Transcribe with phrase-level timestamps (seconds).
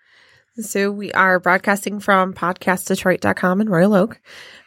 [0.61, 4.19] So we are broadcasting from podcastdetroit.com in Royal Oak.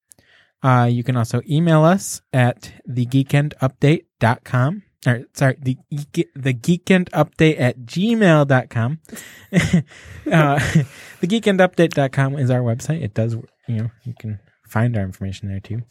[0.63, 4.83] Uh, you can also email us at thegeekendupdate.com.
[5.07, 8.99] Or, sorry, the, the geekendupdate at gmail.com.
[9.53, 10.59] uh,
[11.21, 13.03] thegeekendupdate.com is our website.
[13.03, 13.35] It does,
[13.67, 15.83] you know, you can find our information there too.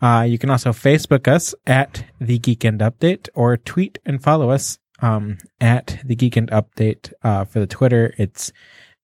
[0.00, 4.78] Uh, you can also Facebook us at the Geekend Update or tweet and follow us
[5.00, 7.12] um, at the Geekend Update.
[7.22, 8.52] Uh, for the Twitter, it's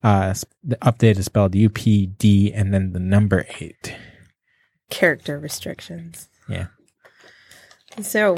[0.03, 3.95] uh, the update is spelled UPD and then the number eight.
[4.91, 6.29] character restrictions.
[6.49, 6.67] Yeah.
[8.01, 8.37] So,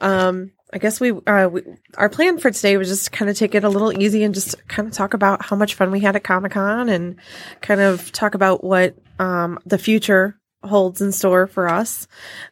[0.00, 1.62] um, I guess we, uh, we,
[1.96, 4.56] our plan for today was just kind of take it a little easy and just
[4.66, 7.16] kind of talk about how much fun we had at Comic Con and
[7.60, 12.08] kind of talk about what, um, the future holds in store for us.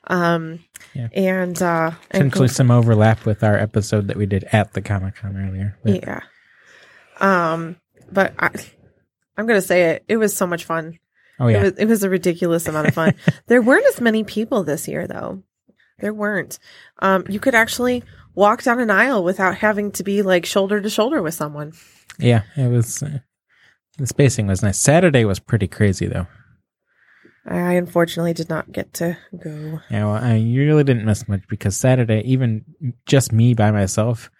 [0.06, 0.60] Um,
[0.94, 1.08] Yeah.
[1.14, 5.36] and, uh, and some overlap with our episode that we did at the Comic Con
[5.36, 5.76] earlier.
[5.82, 6.20] But yeah.
[7.20, 7.76] Um,
[8.10, 8.50] but I,
[9.36, 10.04] I'm going to say it.
[10.08, 10.98] It was so much fun.
[11.40, 11.62] Oh It yeah.
[11.62, 13.14] was, it was a ridiculous amount of fun.
[13.46, 15.42] there weren't as many people this year, though.
[16.02, 16.58] There weren't.
[16.98, 18.02] Um, you could actually
[18.34, 21.72] walk down an aisle without having to be like shoulder to shoulder with someone.
[22.18, 22.42] Yeah.
[22.56, 23.02] It was.
[23.02, 23.20] Uh,
[23.98, 24.78] the spacing was nice.
[24.78, 26.26] Saturday was pretty crazy though.
[27.46, 29.80] I unfortunately did not get to go.
[29.90, 32.64] Yeah, well, I you really didn't miss much because Saturday, even
[33.06, 34.30] just me by myself,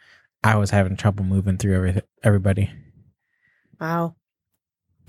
[0.44, 2.70] I was having trouble moving through every, everybody.
[3.80, 4.14] Wow.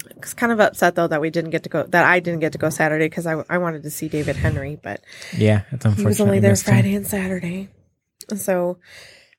[0.10, 1.84] I was kind of upset though that we didn't get to go.
[1.84, 4.80] That I didn't get to go Saturday because I I wanted to see David Henrie,
[4.82, 5.02] but
[5.38, 5.98] Yeah, it's unfortunate.
[6.00, 6.74] he was only there missed him.
[6.76, 7.70] Friday and Saturday.
[8.36, 8.78] So,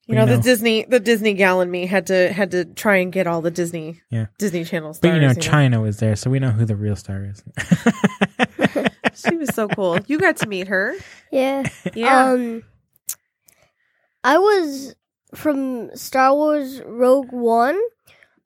[0.06, 0.38] you We know, the.
[0.38, 3.50] Disney the Disney gal and me had to had to try and get all the
[3.50, 4.26] Disney Yeah.
[4.38, 7.24] Disney Channel But you know, China was there, so we know who the real star
[7.24, 7.42] is.
[9.14, 9.98] She was so cool.
[10.08, 10.94] You got to meet her.
[11.30, 11.62] Yeah.
[11.94, 12.30] Yeah.
[12.32, 12.62] Um
[14.24, 14.94] I was
[15.34, 17.78] from Star Wars Rogue One.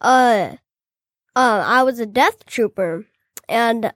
[0.01, 0.57] Uh
[1.39, 3.07] uh I was a death trooper
[3.49, 3.93] and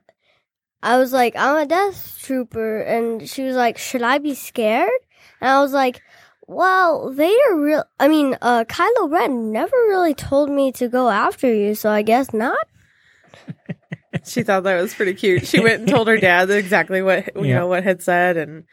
[0.81, 5.01] I was like, I'm a death trooper and she was like, Should I be scared?
[5.41, 6.01] And I was like,
[6.47, 11.53] Well, Vader real I mean, uh Kylo Ren never really told me to go after
[11.53, 12.63] you, so I guess not.
[14.25, 15.45] she thought that was pretty cute.
[15.47, 17.59] She went and told her dad exactly what you Yeah.
[17.59, 18.63] know what had said, and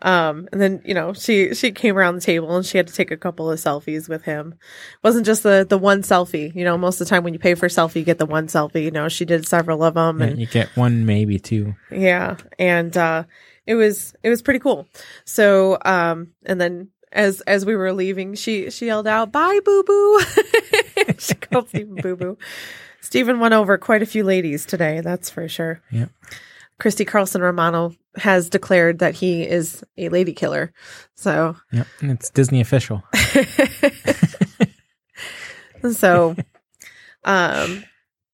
[0.00, 2.92] um, and then you know she she came around the table and she had to
[2.92, 4.52] take a couple of selfies with him.
[4.52, 6.54] It wasn't just the the one selfie.
[6.54, 8.26] You know, most of the time when you pay for a selfie, you get the
[8.26, 8.84] one selfie.
[8.84, 11.74] You know, she did several of them, and you get one, maybe two.
[11.90, 13.24] yeah, and uh,
[13.66, 14.86] it was it was pretty cool.
[15.24, 16.88] So um, and then.
[17.12, 20.20] As as we were leaving, she she yelled out, "Bye, boo boo!"
[21.18, 22.36] she called Stephen boo boo.
[23.00, 25.80] Stephen won over quite a few ladies today, that's for sure.
[25.92, 26.10] Yep.
[26.78, 30.72] Christy Carlson Romano has declared that he is a lady killer.
[31.14, 33.02] So, Yep, and it's Disney official.
[35.92, 36.36] so,
[37.24, 37.84] um,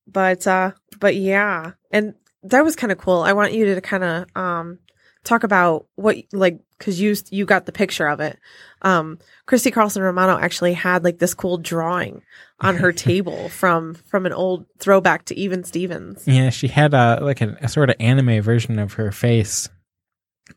[0.06, 3.20] but, uh, but yeah, and that was kind of cool.
[3.20, 4.78] I want you to kind of, um,
[5.24, 8.38] talk about what, like, cause you, you got the picture of it.
[8.82, 12.22] Um, Christy Carlson Romano actually had like this cool drawing
[12.62, 16.26] on her table from, from an old throwback to Even Stevens.
[16.26, 19.68] Yeah, she had a like a, a sort of anime version of her face.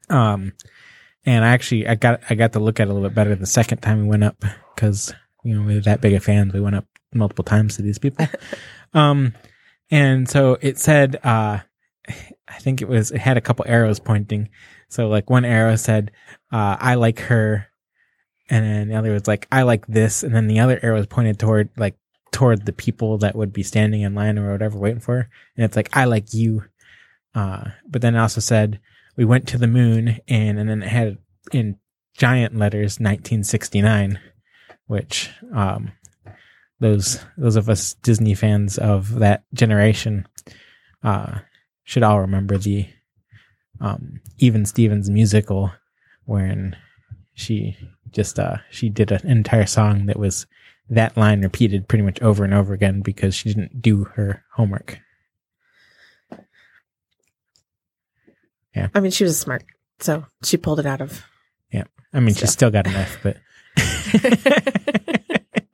[0.10, 0.54] Um,
[1.26, 3.36] and I actually I got I got to look at it a little bit better
[3.36, 4.44] the second time we went up
[4.76, 5.14] because
[5.44, 6.54] you know we are that big of fans.
[6.54, 8.28] We went up multiple times to these people.
[8.94, 9.34] um,
[9.92, 11.60] and so it said, uh,
[12.08, 14.50] I think it was it had a couple arrows pointing.
[14.90, 16.12] So like one arrow said,
[16.52, 17.68] uh, "I like her,"
[18.50, 21.08] and then the other was like, "I like this," and then the other arrow was
[21.08, 21.96] pointed toward like
[22.36, 25.30] toward the people that would be standing in line or whatever waiting for her.
[25.56, 26.66] And it's like, I like you.
[27.34, 28.82] Uh, but then it also said,
[29.16, 31.18] we went to the moon and, and then it had
[31.54, 31.78] in
[32.14, 34.20] giant letters 1969,
[34.88, 35.94] which, um,
[36.82, 40.28] those, those of us Disney fans of that generation,
[41.04, 41.40] uh,
[41.86, 42.86] should all remember the,
[43.80, 45.72] um, Even Stevens musical
[46.26, 46.76] wherein
[47.34, 47.78] she
[48.16, 50.48] just, uh, she did an entire song that was
[50.90, 55.00] that line repeated pretty much over and over again because she didn't do her homework.
[58.76, 58.90] Yeah.
[58.94, 59.64] I mean, she was smart,
[60.00, 61.24] so she pulled it out of.
[61.72, 61.84] Yeah.
[62.14, 63.38] I mean, she still got an F, but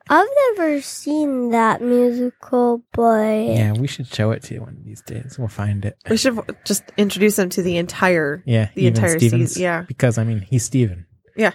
[0.08, 4.84] I've never seen that musical, but yeah, we should show it to you one of
[4.84, 5.36] these days.
[5.38, 5.96] We'll find it.
[6.08, 8.42] We should just introduce him to the entire.
[8.46, 9.82] Yeah, The entire Stevens, season, yeah.
[9.82, 11.06] because I mean, he's Steven.
[11.36, 11.52] Yeah.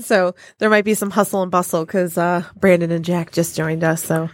[0.02, 3.84] So there might be some hustle and bustle because uh, Brandon and Jack just joined
[3.84, 4.02] us.
[4.02, 4.30] So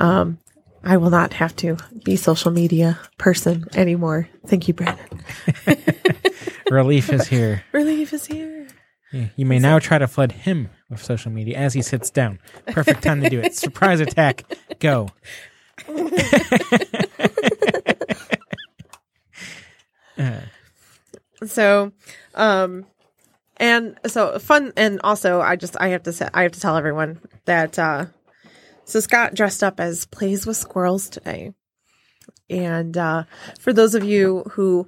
[0.00, 0.38] um,
[0.82, 4.28] I will not have to be social media person anymore.
[4.46, 5.22] Thank you, Brandon.
[6.70, 7.62] relief is here.
[7.72, 8.66] Relief is here.
[9.12, 12.38] Yeah, you may now try to flood him with social media as he sits down.
[12.66, 13.54] Perfect time to do it.
[13.54, 14.44] Surprise attack.
[14.80, 15.08] Go.
[20.18, 20.40] Uh,
[21.44, 21.92] So,
[22.34, 22.86] um,
[23.58, 26.76] and so fun, and also I just I have to say I have to tell
[26.76, 28.06] everyone that uh,
[28.84, 31.52] so Scott dressed up as plays with squirrels today,
[32.48, 33.24] and uh,
[33.58, 34.86] for those of you who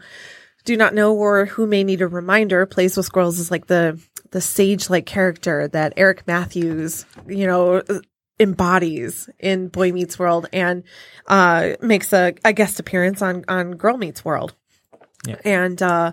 [0.64, 4.00] do not know or who may need a reminder, plays with squirrels is like the
[4.30, 7.82] the sage like character that Eric Matthews, you know.
[8.40, 10.84] embodies in boy meets world and
[11.26, 14.54] uh makes a, a guest appearance on on girl meets world
[15.44, 16.12] and uh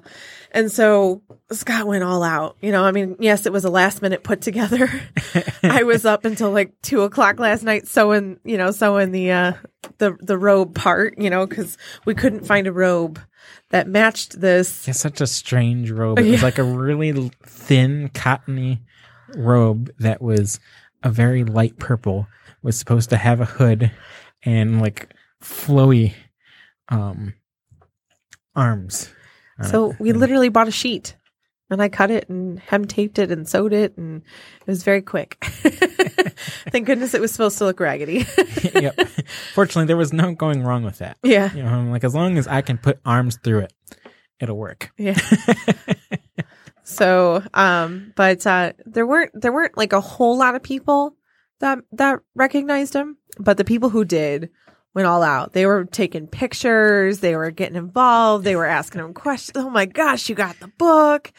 [0.51, 1.21] and so
[1.51, 2.57] Scott went all out.
[2.61, 4.89] You know, I mean, yes, it was a last minute put together.
[5.63, 9.53] I was up until like two o'clock last night sewing, you know, sewing the uh
[9.97, 13.19] the the robe part, you know, because we couldn't find a robe
[13.69, 14.87] that matched this.
[14.87, 16.19] It's such a strange robe.
[16.19, 18.81] It was like a really thin, cottony
[19.35, 20.59] robe that was
[21.03, 22.27] a very light purple.
[22.63, 23.91] Was supposed to have a hood
[24.43, 25.13] and like
[25.43, 26.13] flowy
[26.89, 27.35] um
[28.55, 29.09] arms.
[29.63, 29.99] So it.
[29.99, 31.15] we literally bought a sheet.
[31.71, 35.01] And I cut it and hem taped it and sewed it and it was very
[35.01, 35.37] quick.
[36.69, 38.27] Thank goodness it was supposed to look raggedy.
[38.75, 38.95] yep.
[39.55, 41.17] Fortunately, there was no going wrong with that.
[41.23, 41.51] yeah.
[41.55, 43.73] You know, I'm like as long as I can put arms through it,
[44.39, 44.91] it'll work.
[44.97, 45.17] Yeah.
[46.85, 51.17] So, um, but uh, there weren't there weren't like a whole lot of people
[51.59, 54.51] that that recognized him, but the people who did
[54.95, 55.53] went all out.
[55.53, 59.57] They were taking pictures, they were getting involved, they were asking him questions.
[59.57, 61.31] Oh my gosh, you got the book!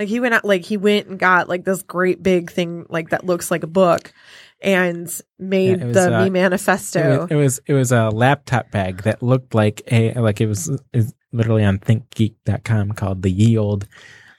[0.00, 3.10] Like he went out, like he went and got like this great big thing, like
[3.10, 4.12] that looks like a book,
[4.60, 7.00] and made Yeah, was, the uh, me manifesto.
[7.00, 10.46] It was, it was it was a laptop bag that looked like a like it
[10.46, 13.86] was is literally on thinkgeek.com called the ye old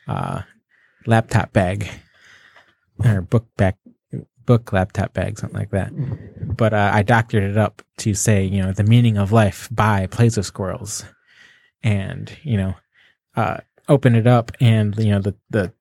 [0.07, 0.41] uh
[1.05, 1.89] laptop bag
[3.03, 3.77] or book back
[4.45, 5.91] book laptop bag something like that.
[6.57, 10.07] But uh, i doctored it up to say you know the meaning of life by
[10.07, 11.05] plays of squirrels.
[11.83, 12.75] And you know
[13.35, 13.57] uh
[13.89, 15.73] open it up and you know the the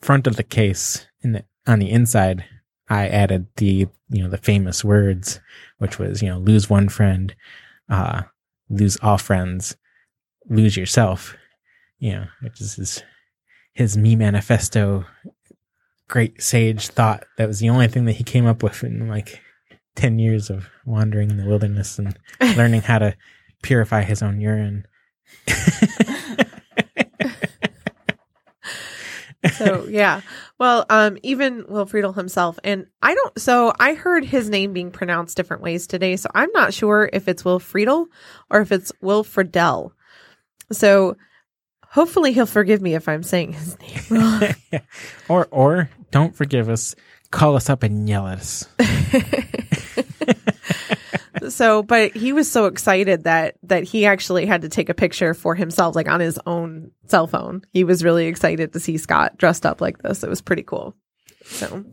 [0.00, 2.44] front of the case in the on the inside
[2.88, 5.40] i added the you know the famous words
[5.78, 7.34] which was you know lose one friend
[7.88, 8.22] uh
[8.68, 9.76] lose all friends
[10.48, 11.36] lose yourself
[11.98, 13.02] you know which is his
[13.72, 15.04] his me manifesto
[16.10, 19.40] great sage thought that was the only thing that he came up with in like
[19.94, 22.18] 10 years of wandering in the wilderness and
[22.56, 23.16] learning how to
[23.62, 24.86] purify his own urine.
[29.54, 30.20] So yeah.
[30.58, 34.90] Well um even will friedle himself and i don't so i heard his name being
[34.90, 38.06] pronounced different ways today so i'm not sure if it's will friedle
[38.50, 39.92] or if it's will friedle
[40.70, 41.16] so
[41.90, 44.42] hopefully he'll forgive me if i'm saying his name wrong.
[45.28, 46.96] Or or don't forgive us.
[47.30, 48.66] Call us up and yell at us.
[51.48, 55.34] So but he was so excited that that he actually had to take a picture
[55.34, 57.62] for himself like on his own cell phone.
[57.72, 60.22] He was really excited to see scott dressed up like this.
[60.22, 60.94] It was pretty cool.
[61.44, 61.84] So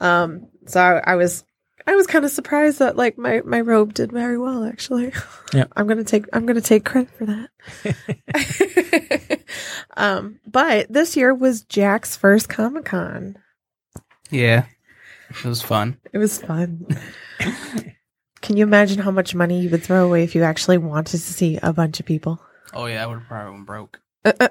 [0.00, 1.44] um so i, I was
[1.90, 5.12] i was kind of surprised that like my my robe did very well actually
[5.52, 5.64] Yeah.
[5.76, 9.40] i'm gonna take i'm gonna take credit for that
[9.96, 13.36] um but this year was jack's first comic-con
[14.30, 14.66] Yeah.
[15.30, 15.98] It was fun.
[16.12, 16.86] it was fun
[18.40, 21.18] can you imagine how much money you would throw away if you actually wanted to
[21.18, 22.40] see a bunch of people
[22.72, 23.98] Oh yeah, I would have probably went broke.
[24.24, 24.48] Uh, uh.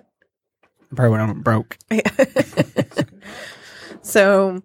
[0.94, 1.78] Probably went broke.
[4.02, 4.62] so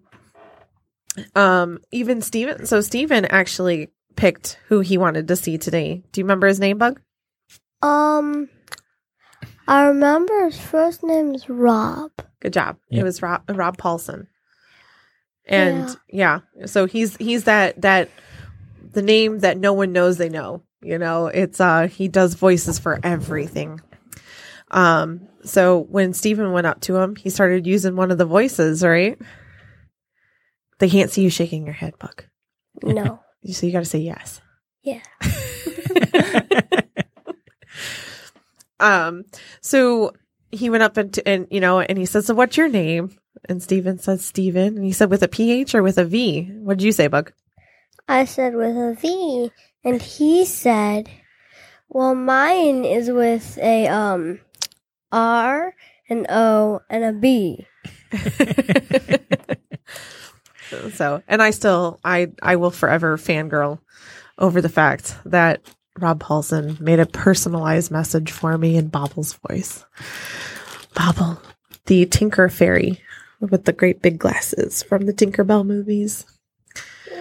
[1.35, 6.03] Um, even Steven, so Steven actually picked who he wanted to see today.
[6.11, 6.99] Do you remember his name, Bug?
[7.81, 8.49] Um,
[9.67, 12.11] I remember his first name is Rob.
[12.39, 12.77] Good job.
[12.91, 14.27] It was Rob Rob Paulsen.
[15.47, 16.41] And yeah.
[16.65, 18.09] so he's he's that that
[18.93, 20.63] the name that no one knows they know.
[20.81, 23.81] You know, it's uh he does voices for everything.
[24.71, 28.83] Um so when Steven went up to him, he started using one of the voices,
[28.83, 29.19] right?
[30.79, 32.27] They can't see you shaking your head, Buck.
[32.83, 33.19] No.
[33.51, 34.41] So you got to say yes.
[34.81, 35.01] Yeah.
[38.79, 39.25] Um,
[39.61, 40.11] so
[40.51, 43.17] he went up and, to, and you know, and he said, "So what's your name?"
[43.47, 46.77] And Steven said, "Steven." And he said, "With a PH or with a V?" What
[46.77, 47.31] did you say, Bug?
[48.07, 49.51] I said with a V,
[49.83, 51.09] and he said,
[51.89, 54.39] "Well, mine is with a um
[55.11, 55.73] R,
[56.09, 57.65] an O, and a B."
[60.93, 63.79] so, and I still, I, I will forever fangirl
[64.37, 65.61] over the fact that
[65.99, 69.85] Rob Paulsen made a personalized message for me in Bobble's voice.
[70.93, 71.41] Bobble,
[71.85, 72.99] the Tinker Fairy
[73.39, 76.25] with the great big glasses from the Tinkerbell movies.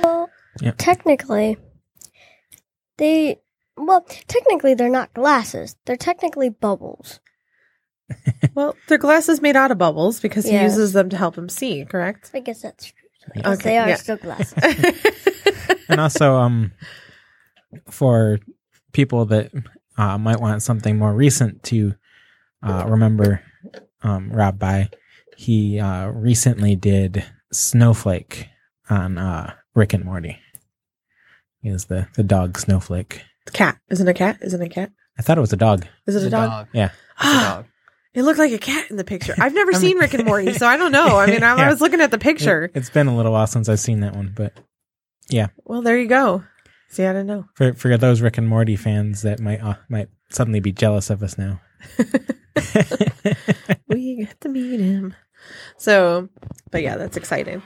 [0.02, 0.74] Well, Yep.
[0.78, 1.56] technically,
[2.98, 3.40] they
[3.76, 5.74] well, technically they're not glasses.
[5.84, 7.18] They're technically bubbles.
[8.54, 11.84] Well, they're glasses made out of bubbles because he uses them to help him see,
[11.84, 12.30] correct?
[12.34, 13.03] I guess that's true.
[13.33, 13.97] Because Okay, they are yeah.
[13.97, 14.54] still glasses.
[15.88, 16.73] and also, um,
[17.90, 18.38] for
[18.93, 19.50] people that
[19.97, 21.95] uh, might want something more recent to
[22.62, 23.43] uh, remember
[24.02, 24.90] um, Rob by,
[25.37, 28.49] he uh, recently did Snowflake
[28.88, 30.38] on uh, Rick and Morty.
[31.61, 33.23] He is the, the dog Snowflake.
[33.47, 33.78] The cat.
[33.90, 34.38] Isn't it a cat?
[34.43, 34.93] Isn't it a cat?
[35.19, 35.87] I thought it was a dog.
[36.07, 36.69] Is it It's a dog?
[36.73, 36.90] Yeah.
[37.21, 37.66] It's a dog.
[38.14, 39.35] It looked like a cat in the picture.
[39.38, 41.18] I've never I seen Rick and Morty, so I don't know.
[41.18, 41.68] I mean, I, I Yeah.
[41.71, 42.64] was looking at the picture.
[42.64, 44.52] It, has been a little while since I've seen that one, but
[45.28, 45.49] yeah.
[45.64, 46.44] well, there you go.
[46.88, 47.47] See, I don't know.
[47.54, 51.23] for for those Rick and Morty fans that might uh, might suddenly be jealous of
[51.25, 51.61] us now.
[53.88, 55.14] we get to meet him.
[55.76, 56.28] So,
[56.71, 57.62] but yeah, that's exciting.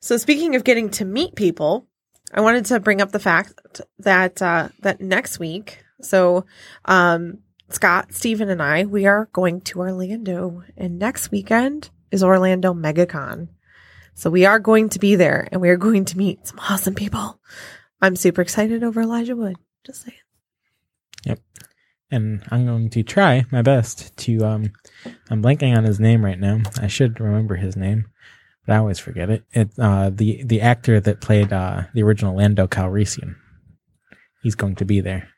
[0.00, 1.86] So, speaking of getting to meet people,
[2.32, 6.44] I wanted to bring up the fact that uh, that next week, so
[6.84, 7.38] um,
[7.74, 13.48] Scott, Stephen, and I, we are going to Orlando, and next weekend is Orlando MegaCon.
[14.14, 16.94] So we are going to be there, and we are going to meet some awesome
[16.94, 17.40] people.
[18.00, 19.56] I'm super excited over Elijah Wood.
[19.84, 20.16] Just saying.
[21.26, 21.40] Yep.
[22.12, 24.72] And I'm going to try my best to um
[25.28, 26.60] I'm blanking on his name right now.
[26.80, 28.06] I should remember his name,
[28.64, 29.44] but I always forget it.
[29.50, 33.34] It uh the the actor that played uh the original Lando Calrissian.
[34.42, 35.33] He's going to be there.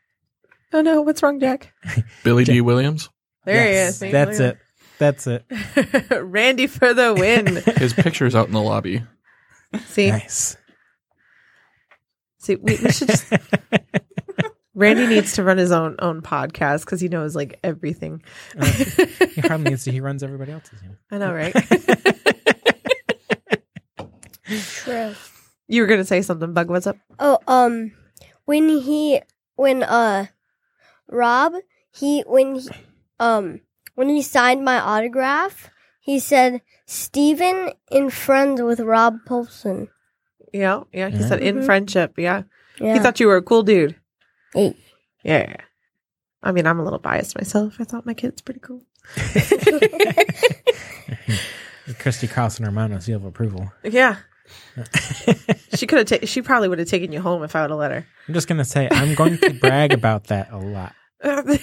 [0.73, 1.73] Oh no, what's wrong, Jack?
[2.25, 3.09] Billy Dee Williams.
[3.45, 4.13] There Yes, he is.
[4.13, 4.59] That's it.
[4.99, 5.45] That's it.
[6.23, 7.57] Randy for the win.
[7.77, 9.03] His picture's out in the lobby.
[9.89, 10.57] See, Nice.
[12.39, 13.33] see, we, we should just.
[14.75, 18.23] Randy needs to run his own own podcast because he knows like everything.
[18.61, 19.93] he hardly needs to.
[19.93, 20.81] He runs everybody else's.
[20.83, 20.97] You know?
[21.11, 21.55] I know, right?
[24.47, 25.15] True.
[25.69, 26.69] you were gonna say something, Bug.
[26.71, 26.97] What's up?
[27.19, 27.93] Oh, um,
[28.45, 29.21] when he,
[29.57, 30.27] when uh,
[31.09, 31.55] Rob,
[31.93, 32.69] he when he,
[33.21, 33.61] um,
[33.95, 35.71] when he signed my autograph,
[36.01, 39.89] he said Steven in friends with Rob Paulsen.
[40.53, 41.09] Yeah, yeah.
[41.09, 41.29] He Yeah.
[41.29, 41.67] said in Mhm.
[41.67, 42.15] friendship.
[42.17, 42.43] Yeah.
[42.79, 42.95] Yeah.
[42.95, 43.97] he thought you were a cool dude.
[44.53, 44.77] Hey.
[45.23, 45.57] Yeah.
[46.43, 47.77] I mean, I'm a little biased myself.
[47.81, 48.83] I thought my kid's pretty cool.
[51.99, 53.73] Christy Carlson Romano seal of approval.
[53.83, 54.17] Yeah,
[55.75, 56.21] she could have.
[56.21, 58.07] Ta- she probably would have taken you home if I would have let her.
[58.29, 60.95] I'm just gonna say I'm going to brag about that a lot.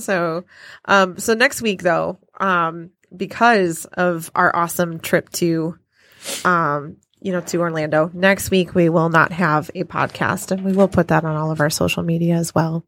[0.00, 0.44] so
[0.86, 5.76] um so next week though um because of our awesome trip to
[6.44, 10.72] um you know to Orlando next week we will not have a podcast and we
[10.72, 12.86] will put that on all of our social media as well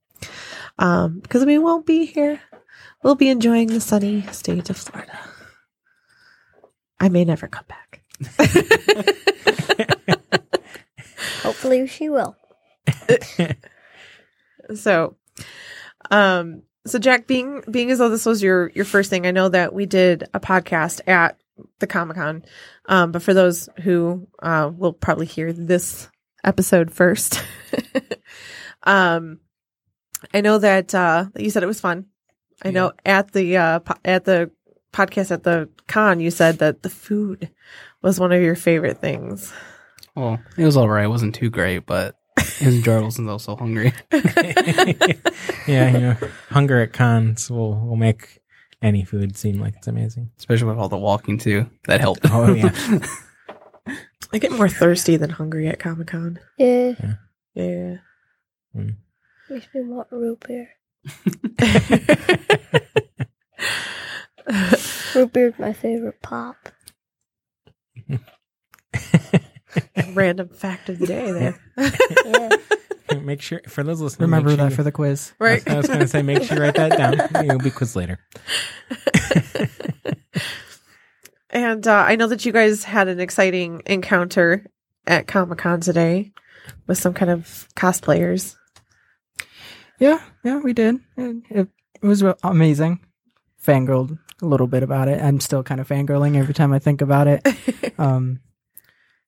[0.78, 2.40] um because we won't be here
[3.02, 5.18] we'll be enjoying the sunny state of Florida
[7.00, 8.02] I may never come back.
[11.42, 12.36] Hopefully, she will.
[14.74, 15.16] so
[16.10, 19.48] um so jack being being as though this was your your first thing i know
[19.48, 21.38] that we did a podcast at
[21.78, 22.44] the comic-con
[22.86, 26.08] um but for those who uh will probably hear this
[26.44, 27.42] episode first
[28.82, 29.38] um
[30.34, 32.06] i know that uh you said it was fun.
[32.62, 34.50] I know at the uh po- at the
[34.94, 37.50] podcast at the con you said that the food
[38.02, 39.52] was one of your favorite things
[40.14, 41.06] Well, it was alright.
[41.06, 43.92] It wasn't too great, but it was enjoyable since I was so hungry.
[45.66, 46.16] yeah, you know,
[46.50, 48.38] hunger at cons will will make
[48.80, 50.30] any food seem like it's amazing.
[50.38, 51.68] Especially with all the walking too.
[51.88, 52.26] That helped.
[52.30, 52.70] Oh, yeah.
[54.32, 56.38] I get more thirsty than hungry at Comic Con.
[56.58, 56.92] Yeah,
[57.54, 57.96] Yeah.
[58.76, 58.96] Mm.
[59.50, 60.68] makes me want root beer.
[65.14, 66.56] Root beer's my favorite pop.
[70.12, 71.58] Random fact of the day there.
[72.26, 73.18] Yeah.
[73.20, 74.26] make sure for those listening.
[74.26, 75.32] Remember sure that you- for the quiz.
[75.38, 75.66] right.
[75.68, 77.18] I was going to say, make sure you write that down.
[77.46, 78.18] You'll be quiz later.
[81.50, 84.66] And uh, I know that you guys had an exciting encounter
[85.06, 86.32] at Comic Con today
[86.88, 88.56] with some kind of cosplayers.
[90.00, 90.96] Yeah, yeah, we did.
[91.16, 91.68] It, it,
[92.02, 92.98] it was amazing.
[93.64, 95.20] Fangirled a little bit about it.
[95.20, 97.46] I'm still kind of fangirling every time I think about it.
[97.98, 98.40] um,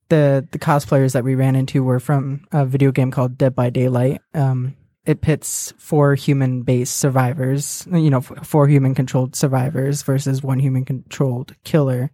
[0.09, 3.71] the the cosplayers that we ran into were from a video game called Dead by
[3.71, 4.21] Daylight.
[4.35, 10.43] Um, it pits four human based survivors, you know, f- four human controlled survivors versus
[10.43, 12.11] one human controlled killer.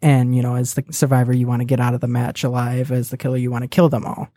[0.00, 2.90] And you know, as the survivor, you want to get out of the match alive.
[2.90, 4.28] As the killer, you want to kill them all.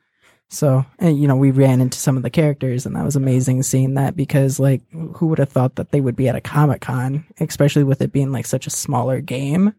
[0.49, 3.63] So, and, you know, we ran into some of the characters, and that was amazing
[3.63, 6.81] seeing that because, like, who would have thought that they would be at a Comic
[6.81, 9.73] Con, especially with it being like such a smaller game?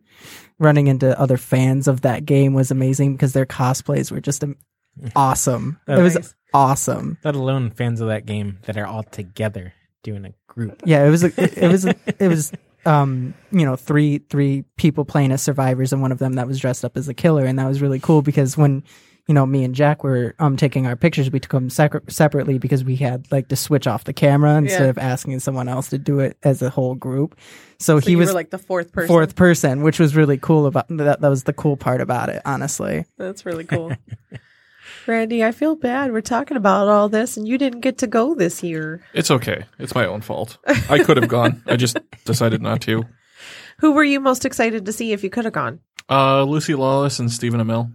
[0.59, 4.43] Running into other fans of that game was amazing because their cosplays were just
[5.17, 5.79] awesome.
[5.87, 6.35] It was Nice.
[6.53, 7.19] awesome.
[7.25, 10.83] Let alone fans of that game that are all together doing a group.
[10.85, 11.25] Yeah, it was.
[11.25, 11.85] a- It, it was.
[11.87, 12.53] a- It was.
[12.85, 16.61] Um, you know, three three people playing as survivors, and one of them that was
[16.61, 18.85] dressed up as a killer, and that was really cool because when
[19.27, 22.59] you know me and Jack were um taking our pictures, we took them sec- separately
[22.59, 24.89] because we had like to switch off the camera instead Yeah.
[24.91, 27.37] of asking someone else to do it as a whole group.
[27.79, 29.09] So, So he you was were like the fourth person.
[29.09, 31.21] fourth person, which was really cool about that.
[31.21, 33.05] That was the cool part about it, honestly.
[33.19, 33.93] That's really cool.
[35.07, 36.13] Randy, I feel bad.
[36.13, 39.03] We're talking about all this and you didn't get to go this year.
[39.15, 39.65] It's okay.
[39.79, 40.59] It's my own fault.
[40.89, 41.63] I could have gone.
[41.67, 43.05] I just decided not to.
[43.79, 45.81] Who were you most excited to see if you could have gone?
[46.09, 47.93] Uh, Lucy Lawless and Stephen Amell.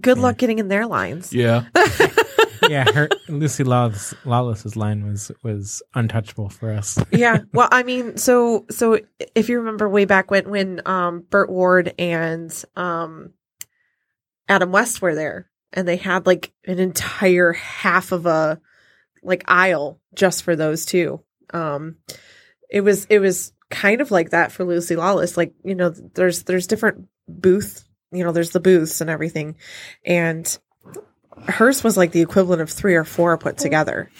[0.00, 1.32] Good luck getting in their lines.
[1.32, 1.64] Yeah.
[2.68, 6.98] yeah, her Lucy Lawless, Lawless's line was was untouchable for us.
[7.12, 7.38] yeah.
[7.52, 8.98] Well, I mean, so so
[9.34, 13.32] if you remember way back when when um Burt Ward and um
[14.48, 18.60] Adam West were there and they had like an entire half of a
[19.22, 21.22] like aisle just for those two.
[21.52, 21.96] Um
[22.70, 25.36] it was it was kind of like that for Lucy Lawless.
[25.36, 29.56] Like, you know, there's there's different booth, you know, there's the booths and everything.
[30.04, 30.58] And
[31.48, 34.10] hers was like the equivalent of three or four put together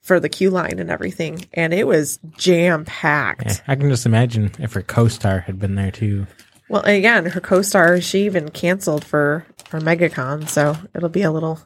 [0.00, 1.46] for the queue line and everything.
[1.52, 3.46] And it was jam packed.
[3.46, 6.26] Yeah, I can just imagine if her co-star had been there too.
[6.68, 11.60] Well, again, her co-star, she even canceled for for MegaCon, so it'll be a little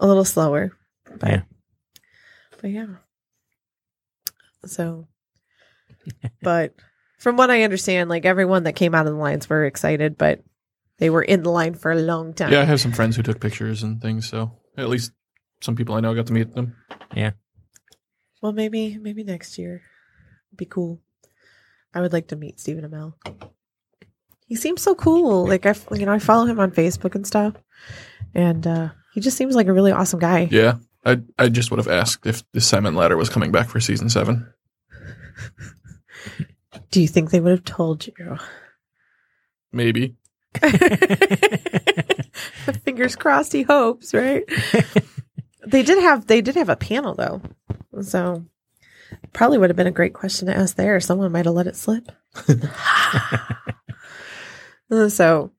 [0.00, 0.72] a little slower.
[1.18, 1.42] But Yeah.
[2.60, 2.86] but yeah.
[4.66, 5.06] So
[6.42, 6.74] but
[7.18, 10.42] from what I understand, like everyone that came out of the lines were excited, but
[11.04, 12.50] they were in line for a long time.
[12.50, 15.12] Yeah, I have some friends who took pictures and things, so at least
[15.60, 16.76] some people I know got to meet them.
[17.14, 17.32] Yeah.
[18.40, 19.82] Well, maybe maybe next year.
[20.56, 21.02] Be cool.
[21.92, 23.12] I would like to meet Stephen Amell.
[24.46, 25.46] He seems so cool.
[25.46, 27.52] Like I, f- you know, I follow him on Facebook and stuff,
[28.34, 30.48] and uh, he just seems like a really awesome guy.
[30.50, 30.76] Yeah.
[31.04, 34.08] I I just would have asked if the Salmon Ladder was coming back for season
[34.08, 34.50] seven.
[36.90, 38.38] Do you think they would have told you?
[39.70, 40.16] Maybe.
[42.84, 43.52] Fingers crossed.
[43.52, 44.44] He hopes, right?
[45.66, 47.40] they did have they did have a panel though,
[48.02, 48.44] so
[49.32, 50.98] probably would have been a great question to ask there.
[51.00, 52.10] Someone might have let it slip.
[55.08, 55.50] So,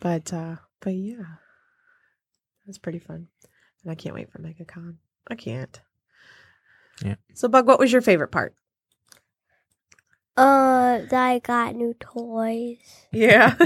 [0.00, 3.28] but uh, but yeah, it was pretty fun,
[3.82, 4.96] and I can't wait for MegaCon.
[5.30, 5.80] I can't.
[7.02, 7.14] Yeah.
[7.32, 8.54] So, Bug, what was your favorite part?
[10.36, 12.78] Uh, I got new toys.
[13.12, 13.54] Yeah.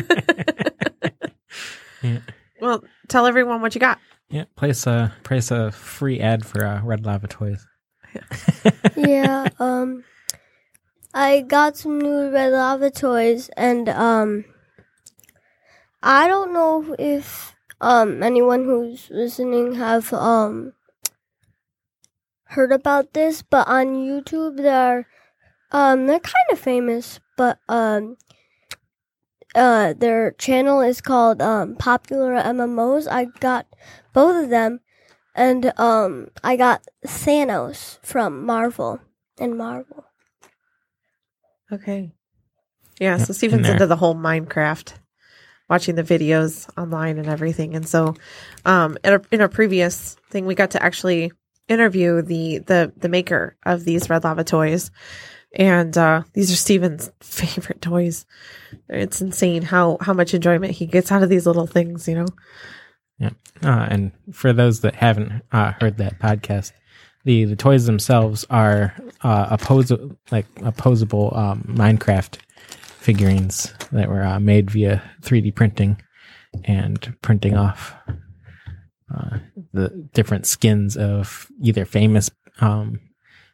[2.02, 2.20] Yeah.
[2.60, 3.98] Well, tell everyone what you got.
[4.30, 7.66] Yeah, place a place a free ad for uh, Red Lava Toys.
[8.96, 10.04] yeah, um,
[11.14, 14.44] I got some new Red Lava toys, and um,
[16.02, 20.74] I don't know if um anyone who's listening have um
[22.44, 25.06] heard about this, but on YouTube there are
[25.72, 28.16] um they're kind of famous, but um.
[29.54, 33.10] Uh, their channel is called um, Popular MMOs.
[33.10, 33.66] I got
[34.12, 34.80] both of them,
[35.34, 39.00] and um, I got Thanos from Marvel
[39.40, 40.04] and Marvel.
[41.72, 42.12] Okay.
[43.00, 44.94] Yeah, Yeah, so Steven's in into the whole Minecraft,
[45.68, 47.76] watching the videos online and everything.
[47.76, 48.14] And so,
[48.64, 51.30] um, in a, in a previous thing, we got to actually
[51.68, 54.90] interview the, the, the maker of these red lava toys.
[55.54, 58.26] And uh, these are Steven's favorite toys.
[58.88, 62.06] It's insane how how much enjoyment he gets out of these little things.
[62.08, 62.26] You know.
[63.62, 66.72] Uh, and for those that haven't uh, heard that podcast,
[67.24, 72.36] the, the toys themselves are uh, oppos- like opposable um, Minecraft
[72.98, 76.00] figurines that were uh, made via 3D printing
[76.64, 77.94] and printing off
[79.14, 79.38] uh,
[79.72, 82.30] the different skins of either famous
[82.60, 83.00] um,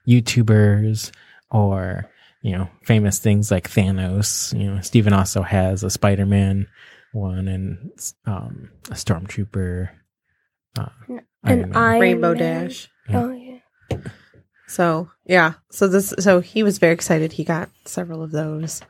[0.07, 1.11] YouTubers
[1.51, 2.11] or
[2.43, 4.59] you know famous things like Thanos.
[4.59, 6.67] You know, Steven also has a Spider-Man
[7.13, 7.91] one and
[8.27, 9.91] um, a stormtrooper.
[10.79, 10.87] Uh,
[11.45, 11.77] An Man.
[11.77, 12.39] Iron Rainbow Man.
[12.39, 12.89] Dash.
[13.09, 13.23] Yeah.
[13.23, 13.99] Oh yeah.
[14.67, 17.33] So yeah, so this so he was very excited.
[17.33, 18.83] He got several of those.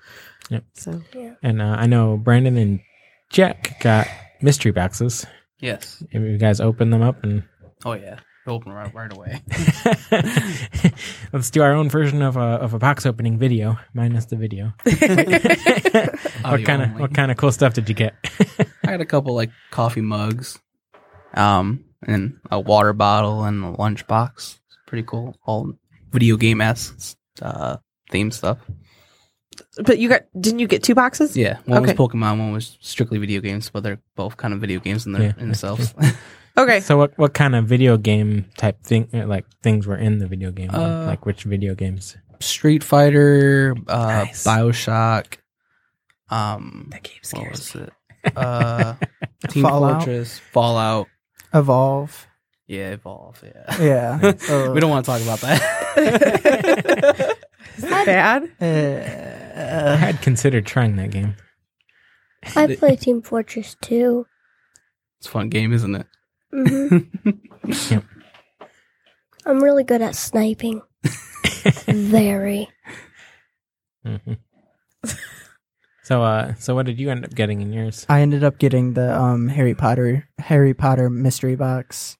[0.50, 0.64] Yep.
[0.74, 1.34] So yeah.
[1.42, 2.80] and uh, I know Brandon and
[3.30, 4.06] Jack got
[4.40, 5.26] mystery boxes.
[5.60, 6.02] Yes.
[6.12, 7.44] Have you guys opened them up and
[7.84, 8.20] Oh yeah.
[8.46, 9.40] Open right, right away.
[11.32, 14.74] let's do our own version of a of a box opening video, minus the video.
[14.84, 18.14] what kind of what kind of cool stuff did you get?
[18.84, 20.58] I got a couple like coffee mugs,
[21.32, 24.34] um, and a water bottle and a lunchbox.
[24.36, 25.36] It's pretty cool.
[25.46, 25.72] All
[26.10, 27.78] video game esque uh,
[28.10, 28.58] theme stuff.
[29.82, 31.34] but you got didn't you get two boxes?
[31.34, 31.94] Yeah, one Okay.
[31.94, 35.12] was Pokemon, one was strictly video games, but they're both kind of video games in
[35.12, 35.32] their Yeah.
[35.38, 35.94] in themselves.
[36.56, 36.80] Okay.
[36.80, 40.26] so what what kind of video game type thing uh, like things were in the
[40.28, 40.70] video game?
[40.72, 42.16] Uh, like which video games?
[42.40, 44.44] Street Fighter, uh, Nice.
[44.44, 45.38] Bioshock.
[46.30, 47.92] Um, That game what scares was it?
[48.36, 48.94] Uh,
[49.48, 50.02] Team Fallout?
[50.04, 51.06] Fortress, Fallout.
[51.52, 52.26] Evolve.
[52.66, 53.42] Yeah, Evolve.
[53.44, 53.76] Yeah.
[53.82, 54.32] Yeah.
[54.38, 57.36] So, we don't want to talk about that.
[57.76, 58.50] Is it bad?
[58.60, 61.34] I Uh, had considered trying that game.
[62.56, 64.26] I play Team Fortress 2.
[65.18, 66.06] it's a fun game, isn't it?
[66.54, 66.98] Hmm
[67.90, 68.04] Yep.
[69.46, 70.80] I'm really good at sniping.
[71.86, 72.68] Very.
[74.04, 74.34] hmm
[76.02, 78.04] so uh, so what did you end up getting in yours?
[78.08, 82.16] I ended up getting the um Harry Potter Harry Potter mystery box.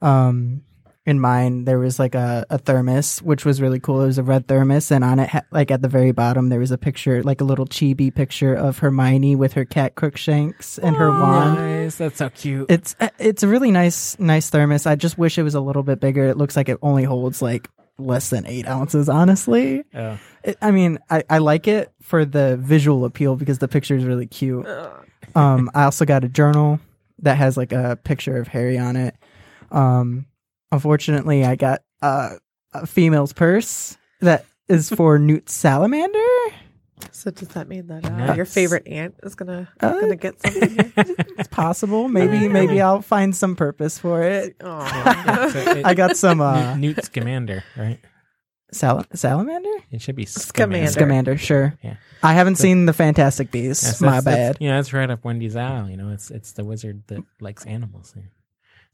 [0.00, 0.62] Um
[1.06, 4.02] in mine there was like a, a thermos which was really cool.
[4.02, 6.58] It was a red thermos and on it ha- like at the very bottom there
[6.58, 10.96] was a picture like a little chibi picture of Hermione with her cat Crookshanks and
[10.96, 11.56] her wand.
[11.56, 12.70] Nice, that's so cute.
[12.70, 14.86] It's uh, it's a really nice nice thermos.
[14.86, 16.26] I just wish it was a little bit bigger.
[16.26, 19.84] It looks like it only holds like less than 8 ounces honestly.
[19.94, 20.18] Oh.
[20.42, 24.04] It, I mean, I, I like it for the visual appeal because the picture is
[24.04, 24.66] really cute.
[25.34, 26.80] Um, I also got a journal
[27.20, 29.16] that has like a picture of Harry on it.
[29.70, 30.26] Um,
[30.74, 32.30] unfortunately, I got uh,
[32.72, 36.18] a female's purse that is for Newt Salamander.
[37.10, 40.92] So does that mean that uh, your favorite aunt is gonna Uh, gonna get something?
[41.38, 42.08] It's possible.
[42.18, 44.56] Maybe maybe I'll find some purpose for it.
[44.62, 45.48] Aw.
[45.52, 47.98] So it- I got some uh, Newt Scamander, right?
[48.72, 49.70] sal- salamander.
[49.90, 50.90] It should be Scamander.
[50.90, 51.74] Scamander, sure.
[51.82, 51.96] Yeah.
[52.22, 53.82] I haven't seen the Fantastic Beasts.
[53.84, 54.64] That's- My that's- that's- bad.
[54.64, 55.90] Yeah, that's right up Wendy's alley.
[55.92, 58.14] You know, it's it's the wizard that likes animals.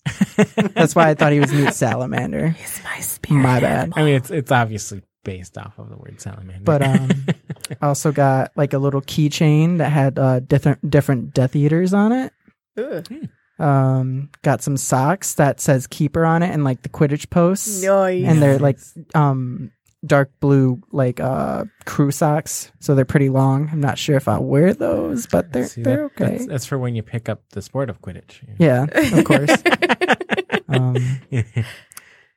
[0.74, 2.56] That's why I thought he was Newt Salamander.
[2.60, 3.42] It's my spirit.
[3.42, 3.92] My bad.
[3.96, 6.64] I mean, it's it's obviously based off of the word salamander.
[6.64, 7.10] But um,
[7.82, 12.12] I also got like a little keychain that had uh different different Death Eaters on
[12.12, 12.32] it.
[12.78, 13.28] Ugh.
[13.58, 18.24] Um, got some socks that says Keeper on it and like the Quidditch posts, Nice.
[18.24, 18.78] and they're like
[19.14, 19.70] um
[20.06, 23.68] dark blue like uh crew socks, so they're pretty long.
[23.70, 26.30] I'm not sure if I'll wear those, but they're See, they're that- okay.
[26.38, 28.42] That's, that's for when you pick up the sport of Quidditch.
[28.58, 28.84] Yeah,
[29.18, 29.50] of course.
[30.68, 30.96] um,
[31.32, 31.64] I'm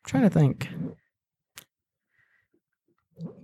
[0.06, 0.70] trying to think.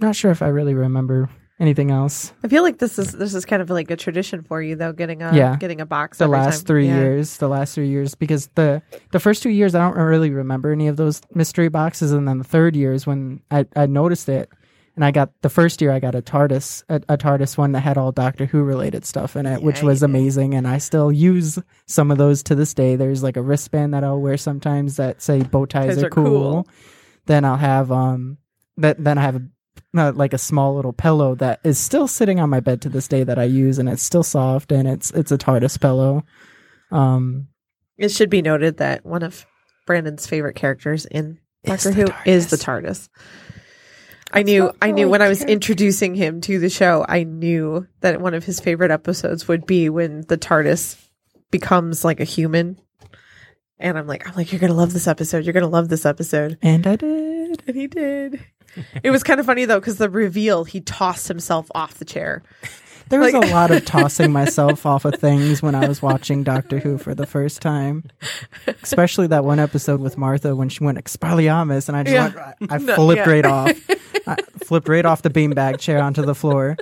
[0.01, 2.31] Not sure if I really remember anything else.
[2.43, 4.93] I feel like this is this is kind of like a tradition for you though,
[4.93, 5.57] getting a Yeah.
[5.57, 6.17] getting a box.
[6.19, 6.65] the every last time.
[6.65, 6.99] three Yeah.
[6.99, 10.71] years the last three years because the the first two years i don't really remember
[10.71, 14.29] any of those mystery boxes and then the third year is when i, I noticed
[14.29, 14.49] it
[14.95, 17.81] and i got the first year i got a tardis a, a tardis one that
[17.81, 21.59] had all doctor who related stuff in it which was amazing and i still use
[21.87, 25.21] some of those to this day there's like a wristband that i'll wear sometimes that
[25.21, 26.23] say bow ties Ties are, are cool.
[26.63, 26.67] cool.
[27.25, 28.37] then i'll have um
[28.77, 29.41] that then i have a
[29.97, 33.07] uh, like a small little pillow that is still sitting on my bed to this
[33.07, 36.23] day that I use, and it's still soft, and it's it's a TARDIS pillow.
[36.91, 37.47] Um,
[37.97, 39.45] It should be noted that one of
[39.87, 43.09] Brandon's favorite characters in It's Doctor the Who is the TARDIS.
[43.09, 43.09] TARDIS.
[44.31, 47.23] I knew not I knew really when I was introducing him to the show, I
[47.23, 50.97] knew that one of his favorite episodes would be when the TARDIS
[51.49, 52.79] becomes like a human.
[53.79, 55.45] And I'm like, I'm like, you're gonna love this episode.
[55.45, 56.59] You're gonna love this episode.
[56.61, 57.63] and I did.
[57.65, 58.39] And he did.
[59.03, 62.41] it was kind of funny though, because the reveal, he tossed himself off the chair.
[63.09, 66.43] There was Like- a lot of tossing myself off of things when I was watching
[66.43, 68.03] Doctor Who for the first time.
[68.83, 72.53] Especially that one episode with Martha when she went Expelliarmus and I just Yeah.
[72.59, 73.31] went, I No, flipped yeah.
[73.33, 73.71] right off.
[74.27, 76.77] I flipped right off the beanbag chair onto the floor.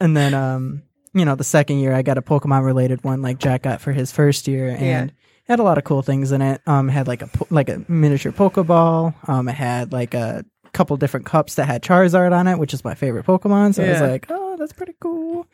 [0.00, 0.82] And then um,
[1.14, 3.92] you know, the second year I got a Pokemon related one like Jack got for
[3.92, 5.06] his first year and Yeah.
[5.48, 6.60] Had a lot of cool things in it.
[6.66, 9.14] Um had like a like a miniature Pokeball.
[9.28, 12.84] Um it had like a couple different cups that had Charizard on it, which is
[12.84, 13.74] my favorite Pokemon.
[13.74, 15.46] So I was like, oh, that's pretty cool.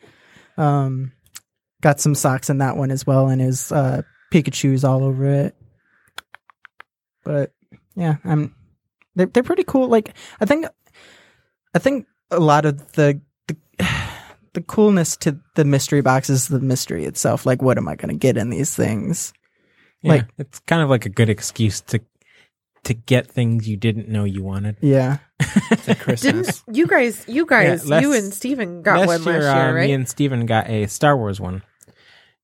[0.57, 1.11] Um,
[1.81, 5.55] got some socks in that one as well, and his uh, Pikachu's all over it.
[7.23, 7.53] But
[7.95, 8.55] yeah, I'm
[9.15, 9.87] they're they're pretty cool.
[9.87, 10.65] Like I think
[11.73, 13.57] I think a lot of the the,
[14.53, 17.45] the coolness to the mystery box is the mystery itself.
[17.45, 19.33] Like, what am I going to get in these things?
[20.05, 21.99] Yeah, Like- it's kind of like a good excuse to
[22.83, 24.77] to get things you didn't know you wanted.
[24.79, 25.17] Yeah,
[25.87, 26.61] At Christmas.
[26.61, 27.25] Didn't you guys?
[27.27, 29.87] You guys, last- you and Steven got one last year, uh, right?
[29.87, 31.63] Me and Steven got a Star Wars one.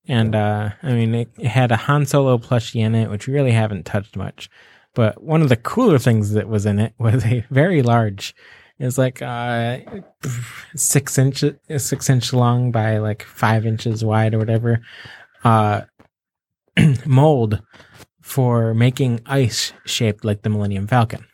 [0.08, 3.52] And uh, I mean, it had a Han Solo plushie in it, which we really
[3.52, 4.50] haven't touched much.
[4.94, 8.34] But one of the cooler things that was in it was a very large.
[8.80, 9.78] It was like uh,
[10.74, 11.44] six inch,
[11.76, 14.80] six inch long by like five inches wide or whatever.
[15.44, 15.82] Uh,
[17.06, 17.62] mold
[18.20, 21.26] for making ice shaped like the Millennium Falcon.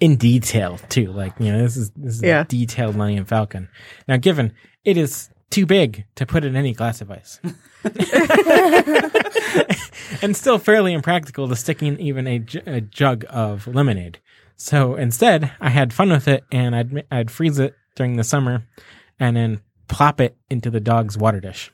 [0.00, 2.42] In detail too, like you know, this is this is Yeah.
[2.42, 3.68] a detailed Millennium Falcon.
[4.06, 4.52] Now, given
[4.84, 7.40] it is too big to put in any glass of ice,
[10.22, 14.18] and still fairly impractical to stick in even a, jug of lemonade.
[14.56, 18.64] So instead, I had fun with it, and I'd I'd freeze it during the summer,
[19.18, 21.70] and then plop it into the dog's water dish.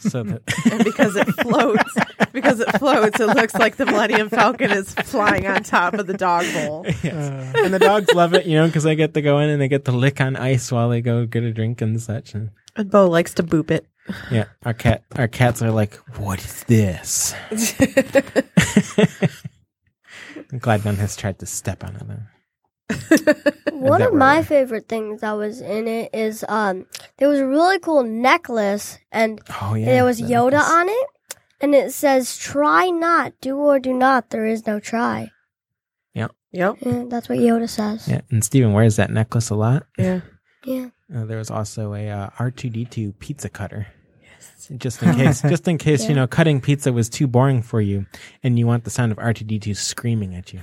[0.00, 1.94] So that and because it floats,
[2.32, 6.14] because it floats, it looks like the Millennium Falcon is flying on top of the
[6.14, 6.84] dog bowl.
[7.02, 7.14] Yes.
[7.14, 9.60] Uh, and the dogs love it, you know, because they get to go in and
[9.60, 12.34] they get to lick on ice while they go get a drink and such.
[12.34, 13.86] And And Bo likes to boop it.
[14.30, 17.34] yeah, our cat, our cats are like, "What is this?"
[20.50, 22.02] I'm glad none has tried to step on it.
[22.08, 22.22] Though.
[23.72, 26.86] One of my were- favorite things that was in it is um
[27.18, 30.70] there was a really cool necklace and Oh yeah, there was the Yoda necklace.
[30.72, 31.06] on it
[31.60, 35.30] and it says try not, do or do not, there is no try.
[36.50, 36.76] Yep.
[36.80, 38.08] Yeah, that's what Yoda says.
[38.08, 39.84] Yeah, and Steven wears that necklace a lot.
[39.98, 40.20] Yeah.
[40.64, 40.88] Yeah.
[41.14, 43.86] Uh, there was also a uh, R2D2 pizza cutter.
[44.20, 44.68] Yes.
[44.76, 48.06] Just in case, just in case, you know, cutting pizza was too boring for you,
[48.42, 50.60] and you want the sound of R2D2 screaming at you.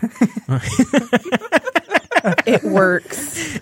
[2.45, 3.59] It works.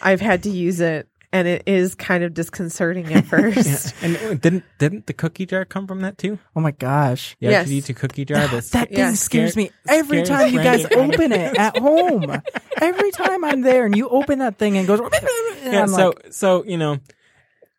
[0.00, 3.20] I've had to use it, and it is kind of disconcerting at Yeah.
[3.22, 3.94] first.
[4.02, 6.38] And uh, didn't didn't the cookie jar come from that too?
[6.56, 7.36] oh my gosh.
[7.40, 7.68] The Yes.
[7.68, 8.46] R2D2 cookie jar.
[8.48, 9.20] That's, That thing Yes.
[9.20, 11.14] scares me every scares time you guys Brandon.
[11.14, 12.42] open it at home.
[12.80, 15.82] Every time I'm there and you open that thing and it goes, and yeah.
[15.82, 16.98] I'm So like, so you know,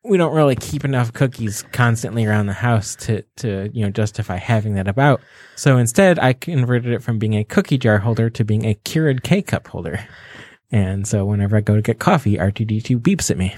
[0.05, 4.35] we don't really keep enough cookies constantly around the house to to you know justify
[4.37, 5.21] having that about.
[5.55, 9.23] So instead, I converted it from being a cookie jar holder to being a Keurig
[9.23, 10.05] K cup holder.
[10.71, 13.55] And so whenever I go to get coffee, R2D2 beeps at me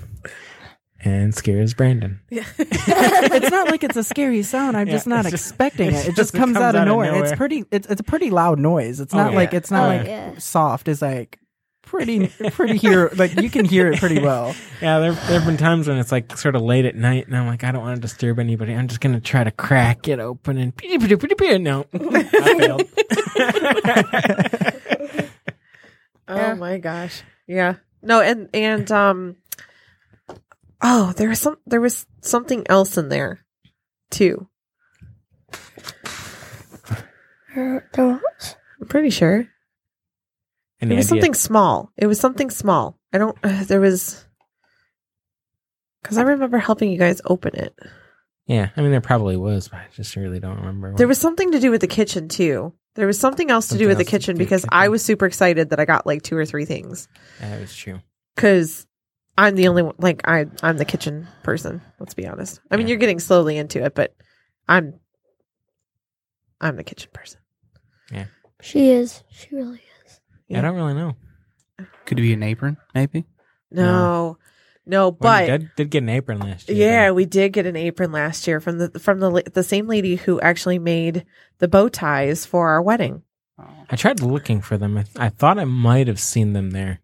[1.04, 2.20] and scares Brandon.
[2.30, 2.44] Yeah.
[2.58, 4.76] it's not like it's a scary sound.
[4.76, 5.94] I'm Yeah, just not it's just- expecting it.
[5.94, 7.24] It just- just comes, comes out of out of nowhere.
[7.24, 7.64] It's pretty.
[7.72, 9.00] It's it's a pretty loud noise.
[9.00, 9.38] It's Oh, not yeah.
[9.38, 10.88] like it's not Oh, like soft.
[10.90, 11.40] It's like
[11.86, 14.56] pretty pretty hear like you can hear it pretty well.
[14.82, 17.36] Yeah, there there have been times when it's like sort of late at night, and
[17.36, 18.74] I'm like, I don't want to disturb anybody.
[18.74, 20.74] I'm just gonna try to crack it open and
[21.58, 22.24] no, I
[22.60, 22.84] failed.
[26.28, 26.54] Oh Yeah.
[26.56, 27.22] my gosh.
[27.48, 27.76] Yeah.
[28.02, 29.36] No, and and um
[30.82, 33.46] Oh, there was some there was something else in there
[34.10, 34.48] too.
[37.56, 37.88] There
[38.82, 39.48] I'm pretty sure.
[40.82, 41.22] Any it was idea?
[41.22, 41.92] something small.
[41.98, 43.00] It was something small.
[43.14, 44.26] I don't uh, there was
[46.04, 47.78] cuz I remember helping you guys open it.
[48.48, 50.94] Yeah, I mean there probably was, but I just really don't remember.
[50.96, 52.74] There was something to do with the kitchen too.
[52.96, 55.72] There was something else to do with the kitchen because the I was super excited
[55.72, 57.08] that I got like two or three things
[57.42, 58.00] That was true.
[58.38, 58.86] cuz
[59.38, 62.62] I'm the only one like I I'm the kitchen person, let's be honest.
[62.72, 62.92] I mean, Yeah.
[62.92, 64.16] you're getting slowly into it, but
[64.68, 65.00] I'm
[66.62, 67.40] I'm the kitchen person.
[68.12, 68.26] Yeah,
[68.62, 69.24] she is.
[69.30, 69.95] She really is.
[70.54, 71.16] I don't really know.
[72.06, 73.26] Could it be an apron, maybe?
[73.72, 74.38] No.
[74.88, 76.78] No, Well, you but did, did get an apron last year.
[76.78, 77.16] yeah, though.
[77.16, 80.16] we did get an apron last year from the from the la- the same lady
[80.16, 81.26] who actually made
[81.58, 83.24] the bow ties for our wedding.
[83.90, 84.96] I tried looking for them.
[84.98, 87.00] I, I thought I might have seen them there,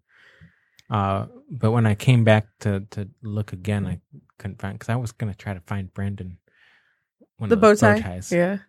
[0.91, 3.99] uh, but when I came back to to look again, I
[4.37, 6.37] couldn't find because I was gonna try to find Brandon.
[7.37, 7.99] One The of bow those tie.
[7.99, 8.31] ties.
[8.31, 8.59] Yeah.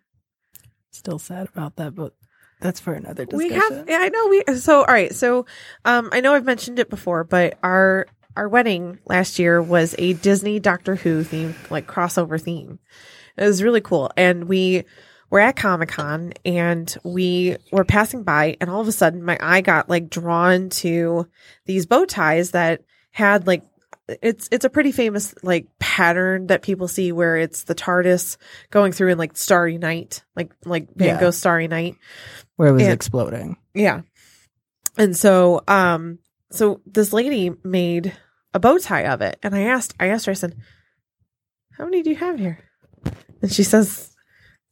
[0.89, 2.15] Still sad about that, but
[2.63, 3.53] that's for another discussion.
[3.53, 5.45] We have yeah, I know we so all right, so
[5.85, 10.13] um I know I've mentioned it before, but our our wedding last year was a
[10.13, 12.79] Disney Doctor Who theme, like crossover theme.
[13.37, 14.11] It was really cool.
[14.17, 14.85] And we
[15.29, 19.37] were at Comic Con and we were passing by and all of a sudden my
[19.39, 21.27] eye got like drawn to
[21.65, 23.63] these bow ties that had like
[24.21, 28.37] it's it's a pretty famous like pattern that people see where it's the TARDIS
[28.69, 31.19] going through in like Starry Night, like like Van Yeah.
[31.19, 31.95] Gogh's Starry Night.
[32.55, 33.57] Where it was And- exploding.
[33.73, 34.01] Yeah.
[34.97, 36.19] And so um
[36.51, 38.13] so this lady made
[38.53, 40.55] a bow tie of it and I asked I asked her I said
[41.77, 42.59] how many do you have here?
[43.41, 44.15] And she says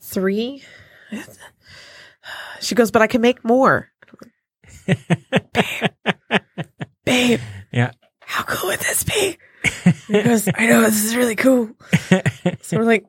[0.01, 0.63] 3.
[2.59, 3.89] She goes but I can make more.
[4.85, 4.97] Babe.
[7.05, 7.39] babe.
[7.71, 7.91] Yeah.
[8.21, 9.37] How cool would this be?
[10.07, 11.71] He goes, I know this is really cool.
[12.61, 13.05] So we're like,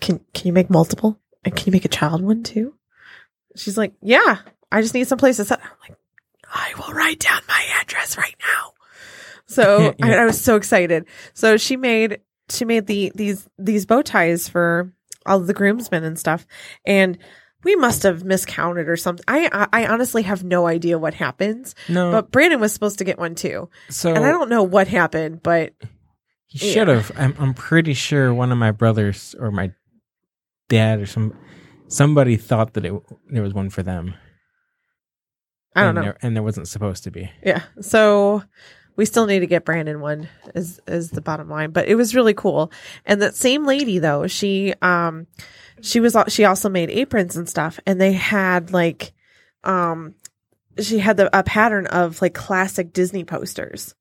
[0.00, 1.18] can can you make multiple?
[1.44, 2.74] And can you make a child one too?
[3.56, 4.38] She's like, yeah.
[4.70, 5.60] I just need some place to set.
[5.62, 5.98] I'm like,
[6.52, 8.72] I will write down my address right now.
[9.46, 10.22] So I, Yeah.
[10.22, 11.06] I was so excited.
[11.34, 14.92] So she made she made the these these bow ties for
[15.24, 16.46] all the groomsmen and stuff,
[16.84, 17.18] and
[17.64, 19.24] we must have miscounted or something.
[19.26, 23.04] I I, I honestly have no idea what happens, no, but Brandon was supposed to
[23.04, 25.74] get one too, so and I don't know what happened, but
[26.46, 27.10] he should have.
[27.16, 29.72] I'm I'm pretty sure one of my brothers or my
[30.68, 31.36] dad or some
[31.88, 32.92] somebody thought that it
[33.28, 34.14] there was one for them.
[35.74, 36.02] I don't and know.
[36.02, 37.30] There, and there wasn't supposed to be.
[37.42, 37.62] Yeah.
[37.80, 38.42] So
[38.96, 42.14] we still need to get Brandon one is is the bottom line, but it was
[42.14, 42.72] really cool.
[43.04, 45.26] And that same lady though, she um
[45.82, 49.12] she was she also made aprons and stuff and they had like
[49.64, 50.14] um
[50.80, 53.94] she had the a pattern of like classic Disney posters.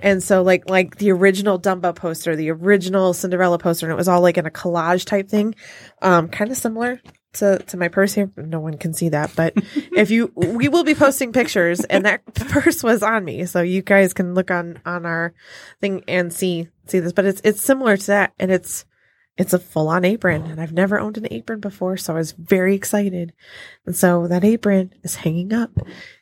[0.00, 4.08] And so like like the original Dumbo poster, the original Cinderella poster and it was
[4.08, 5.54] all like in a collage type thing.
[6.02, 7.00] Um kind of similar
[7.34, 8.30] to to my purse here.
[8.36, 9.54] No one can see that, but
[9.96, 13.82] if you we will be posting pictures and that purse was on me so you
[13.82, 15.34] guys can look on on our
[15.80, 18.84] thing and see see this but it's it's similar to that and it's
[19.36, 22.32] it's a full on apron and I've never owned an apron before so I was
[22.32, 23.32] very excited
[23.86, 25.70] and so that apron is hanging up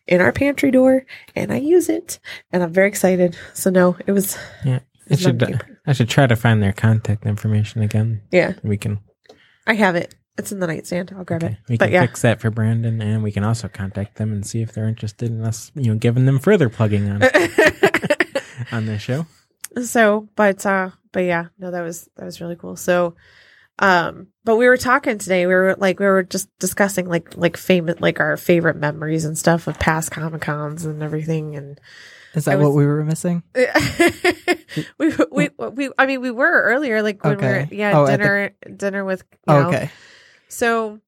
[0.07, 1.05] in our pantry door
[1.37, 2.19] and I use it
[2.53, 4.81] and I'm very excited so no it was Yeah.
[5.11, 5.63] I it's should.
[5.87, 8.23] I should try to find their contact information again.
[8.31, 9.01] yeah We can
[9.67, 12.01] I have it it's in the nightstand I'll grab okay, it we but can yeah
[12.03, 15.31] fix that for Brandon, and we can also contact them and see if they're interested
[15.31, 17.23] in us, you know, giving them further plugging on
[18.73, 19.27] on their show.
[19.83, 23.15] So but uh but yeah no that was that was really cool so
[23.79, 27.57] um but we were talking today we were like we were just discussing like like
[27.57, 31.81] famous like our favorite memories and stuff of past comic cons and everything and
[32.35, 33.43] Is that I what we were missing?
[34.99, 37.67] we, we we i mean we were earlier like when we Okay.
[37.71, 39.91] were yeah Oh, at the- dinner dinner with know, okay.
[40.49, 41.01] so,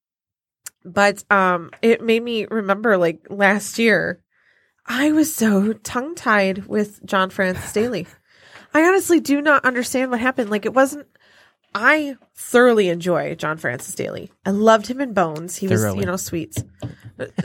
[0.85, 4.21] but um, it made me remember like last year,
[4.87, 8.07] I was so tongue tied with John Francis Daley.
[8.75, 10.51] I honestly do not understand what happened.
[10.51, 11.07] Like it wasn't.
[11.75, 14.31] I thoroughly enjoy John Francis Daley.
[14.45, 15.57] I loved him in Bones.
[15.57, 16.63] He was, you know, sweets.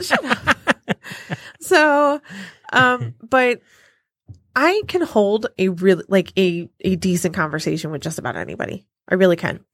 [0.00, 0.56] Shut up.
[1.60, 2.20] so,
[2.72, 3.60] um, but
[4.54, 8.86] I can hold a really like a a decent conversation with just about anybody.
[9.08, 9.64] I really can.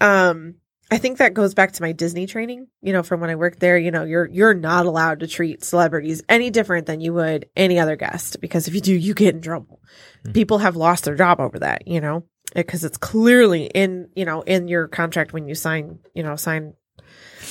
[0.00, 0.56] Um,
[0.90, 2.66] I think that goes back to my Disney training.
[2.82, 3.78] You know, from when I worked there.
[3.78, 7.78] You know, you're you're not allowed to treat celebrities any different than you would any
[7.78, 9.80] other guest because if you do, you get in trouble.
[10.24, 10.32] Hmm.
[10.32, 11.86] People have lost their job over that.
[11.86, 12.24] You know,
[12.54, 16.74] because it's clearly in you know in your contract when you sign you know sign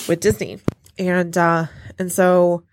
[0.07, 0.59] with Disney,
[0.97, 2.63] and uh and so.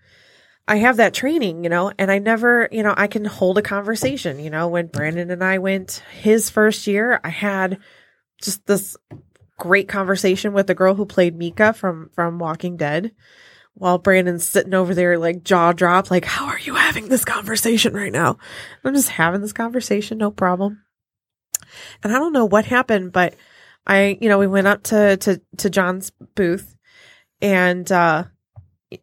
[0.69, 3.61] I have that training, you know, and I never, you know, I can hold a
[3.61, 7.79] conversation, you know, when Brandon and I went his first year, I had
[8.41, 8.97] just this
[9.57, 13.11] great conversation with the girl who played Mika from from Walking Dead
[13.73, 17.93] while Brandon's sitting over there like jaw dropped like how are you having this conversation
[17.93, 18.37] right now?
[18.83, 20.83] I'm just having this conversation no problem.
[22.03, 23.35] And I don't know what happened but
[23.85, 26.75] I you know we went up to to to John's booth
[27.41, 28.25] and uh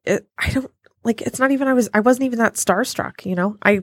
[0.05, 0.71] it, I don't
[1.03, 3.57] like it's not even I was I wasn't even that starstruck you know?
[3.63, 3.83] I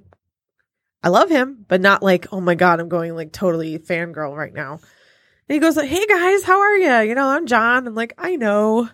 [1.04, 4.54] I love him but not like oh my god I'm going like totally fangirl right
[4.54, 4.80] now
[5.54, 7.10] he goes like, "Hey guys, how are you?
[7.10, 8.90] You know, I'm John." I'm like, "I know."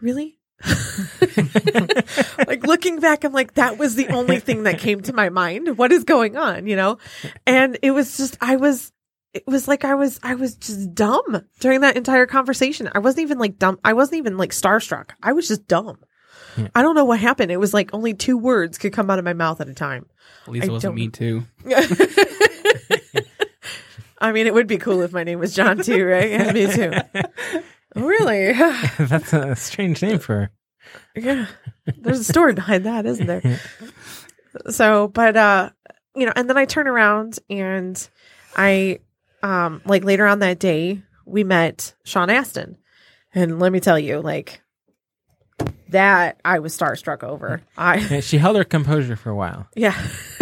[0.00, 0.38] Really?
[2.46, 5.78] like looking back, I'm like, that was the only thing that came to my mind.
[5.78, 6.66] What is going on?
[6.66, 6.98] You know?
[7.46, 8.92] And it was just, I was,
[9.32, 12.90] it was like I was, I was just dumb during that entire conversation.
[12.92, 13.78] I wasn't even like dumb.
[13.84, 15.10] I wasn't even like starstruck.
[15.22, 15.98] I was just dumb.
[16.56, 16.68] Yeah.
[16.74, 17.52] I don't know what happened.
[17.52, 20.06] It was like only two words could come out of my mouth at a time.
[20.46, 21.44] At least I it wasn't me too.
[24.20, 26.30] I mean, it would be cool if my name was John too, right?
[26.30, 26.92] Yeah, me too.
[27.94, 28.52] Really?
[28.98, 30.34] That's a strange name for.
[30.34, 30.50] her.
[31.16, 31.46] yeah.
[31.86, 33.60] There's a story behind that, isn't there?
[34.68, 35.70] So, but uh
[36.14, 38.08] you know, and then I turn around and
[38.56, 38.98] I,
[39.42, 42.76] um, like later on that day, we met Sean Astin.
[43.34, 44.60] And let me tell you, like,
[45.90, 47.62] that I was starstruck over.
[47.76, 49.66] I, Yeah, she held her composure for a while.
[49.74, 49.94] yeah.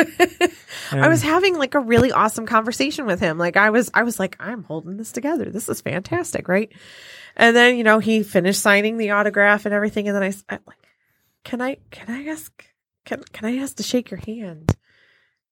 [0.93, 3.39] I Um, was having like a really awesome conversation with him.
[3.39, 5.47] Like I was, I was like, I'm holding this together.
[5.51, 6.71] This is fantastic, right?
[7.37, 10.61] And then you know he finished signing the autograph and everything, and then I, I'm
[10.67, 10.79] like,
[11.45, 12.53] can I, can I ask,
[13.05, 14.75] can can I ask to shake your hand?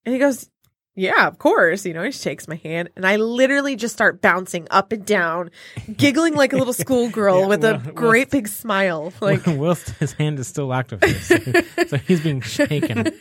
[0.05, 0.49] And he goes,
[0.97, 1.85] yeah, of course.
[1.85, 5.51] You know, he shakes my hand, and I literally just start bouncing up and down,
[5.97, 9.13] giggling like a little schoolgirl Yeah, with a well- well- great big smile.
[9.21, 13.13] Like whilst his hand is still locked with hers, so, so he's being shaken.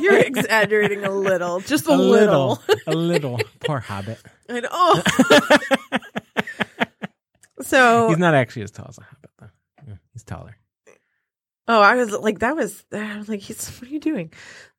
[0.00, 2.60] you're exaggerating a little, just a, a little.
[2.68, 3.40] little, a little.
[3.66, 4.20] Poor Hobbit.
[4.48, 4.68] I know.
[4.72, 5.02] Oh.
[7.62, 9.98] so, He's not actually as tall as a Hobbit, though.
[10.12, 10.56] He's taller.
[11.68, 14.32] oh, I was like, that was, I was like, he's, what are you doing?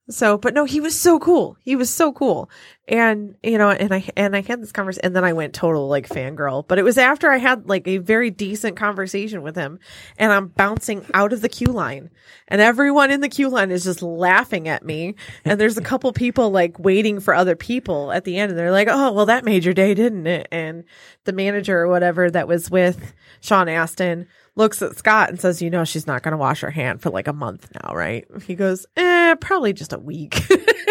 [0.10, 1.57] So, but no, he was so cool.
[1.64, 2.49] He was so cool.
[2.89, 5.87] And, you know, and I, and I had this conversation and then I went total
[5.87, 9.77] like fangirl, but it was after I had like a very decent conversation with him
[10.17, 12.09] and I'm bouncing out of the queue line
[12.47, 15.13] and everyone in the queue line is just laughing at me.
[15.45, 18.71] And there's a couple people like waiting for other people at the end and they're
[18.71, 20.47] like, Oh, well, that made your day, didn't it?
[20.51, 20.83] And
[21.25, 25.69] the manager or whatever that was with Sean Astin looks at Scott and says, you
[25.69, 28.25] know, she's not going to wash her hand for like a month now, right?
[28.45, 30.41] He goes, eh, probably just a week.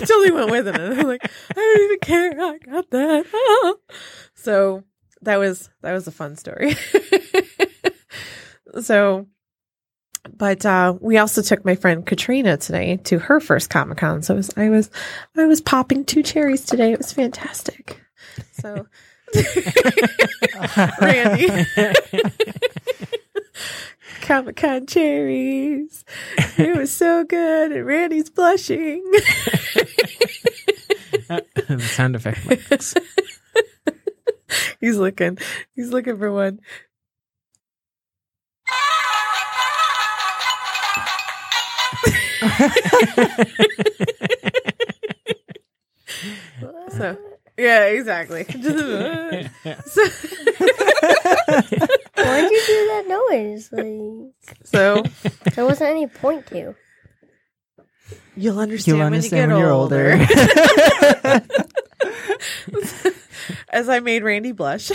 [0.06, 0.78] he totally went with it.
[0.78, 2.32] And I'm like, I don't even care.
[2.32, 3.76] I got that.
[4.34, 4.84] so
[5.22, 6.74] that was, that was a fun story.
[8.82, 9.26] so,
[10.36, 14.22] but, uh, we also took my friend Katrina today to her first Comic Con.
[14.22, 14.90] So was, I was,
[15.36, 16.92] I was popping two cherries today.
[16.92, 18.00] It was fantastic.
[18.52, 18.86] So,
[21.00, 21.66] Randy.
[24.22, 26.04] Comic Con cherries.
[26.58, 27.72] It was so good.
[27.72, 29.02] And Randy's blushing.
[31.28, 32.46] the sound effect.
[32.48, 32.94] mix.
[34.80, 35.38] he's looking.
[35.74, 36.60] He's looking for one.
[46.90, 47.16] So
[47.60, 48.44] yeah, exactly.
[48.48, 50.02] so,
[52.16, 53.68] Why'd you do that noise?
[53.72, 55.02] Like, so
[55.54, 56.74] there wasn't any point to.
[58.36, 60.12] you'll understand, You'll when understand you when get you're older.
[60.12, 61.40] older.
[63.72, 64.90] As I made Randy blush.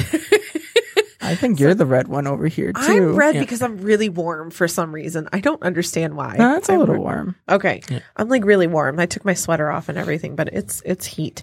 [1.22, 2.80] I think you're the red one over here too.
[2.82, 3.42] I'm red Yeah.
[3.42, 5.28] because I'm really warm for some reason.
[5.34, 6.36] I don't understand why.
[6.38, 7.36] No, it's a I'm little re- warm.
[7.50, 7.82] Okay.
[7.90, 8.00] Yeah.
[8.16, 9.00] I'm like really warm.
[9.00, 11.42] I took my sweater off and everything, but it's it's heat.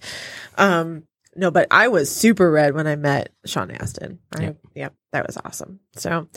[0.56, 1.02] Um
[1.36, 4.18] no, but I was super red when I met Sean Astin.
[4.36, 4.52] I, Yeah.
[4.74, 5.80] yeah, that was awesome.
[5.96, 6.28] So,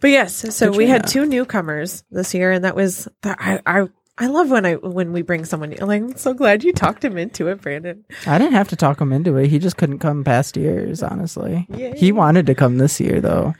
[0.00, 3.08] but yes, so we had two newcomers this year, and that was.
[3.24, 3.88] I I
[4.18, 5.70] I love when I when we bring someone.
[5.70, 8.04] Like I'm so glad you talked him into it, Brandon.
[8.26, 9.48] I didn't have to talk him into it.
[9.48, 11.66] He just couldn't come past years, honestly.
[11.74, 11.94] Yay.
[11.96, 13.54] He wanted to come this year though.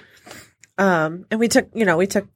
[0.76, 2.26] Um, and we took you know we took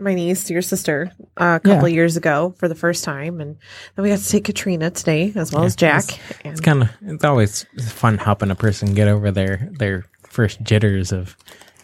[0.00, 1.86] my niece, your sister, uh, a couple Yeah.
[1.86, 3.56] of years ago for the first time, and
[3.94, 6.04] then we got to take Katrina today as well Yeah, as Jack.
[6.44, 10.62] and It's kind of it's always fun helping a person get over their their first
[10.62, 11.36] jitters of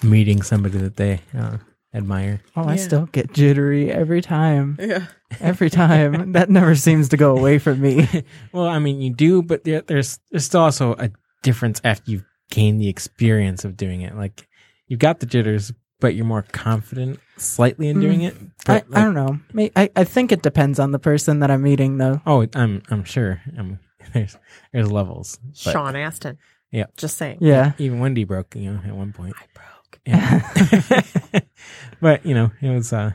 [0.02, 1.56] meeting somebody that they uh,
[1.94, 2.40] admire.
[2.56, 4.76] Oh, I still get jittery every time.
[4.80, 5.06] yeah.
[5.40, 6.32] Every time.
[6.38, 8.08] that never seems to go away from me.
[8.52, 11.10] Well, I mean, you do, but there, there's there's still also a
[11.42, 14.14] difference after you've gained the experience of doing it.
[14.16, 14.46] Like
[14.86, 18.34] you've got the jitters, but you're more confident slightly in doing it.
[18.66, 19.70] I, But, I don't know.
[19.76, 22.20] I, I think it depends on the person that I'm meeting though.
[22.26, 23.40] Oh, I'm I'm sure.
[23.58, 23.78] Um,
[24.12, 24.36] there's
[24.72, 25.38] there's levels.
[25.64, 26.38] But Sean Astin.
[26.70, 26.86] Yeah.
[26.96, 27.38] Just saying.
[27.40, 27.72] Yeah.
[27.78, 29.34] Even Wendy broke, you know, at one point.
[29.38, 30.00] I broke.
[30.04, 31.40] Yeah.
[32.00, 33.12] but you know, it was uh,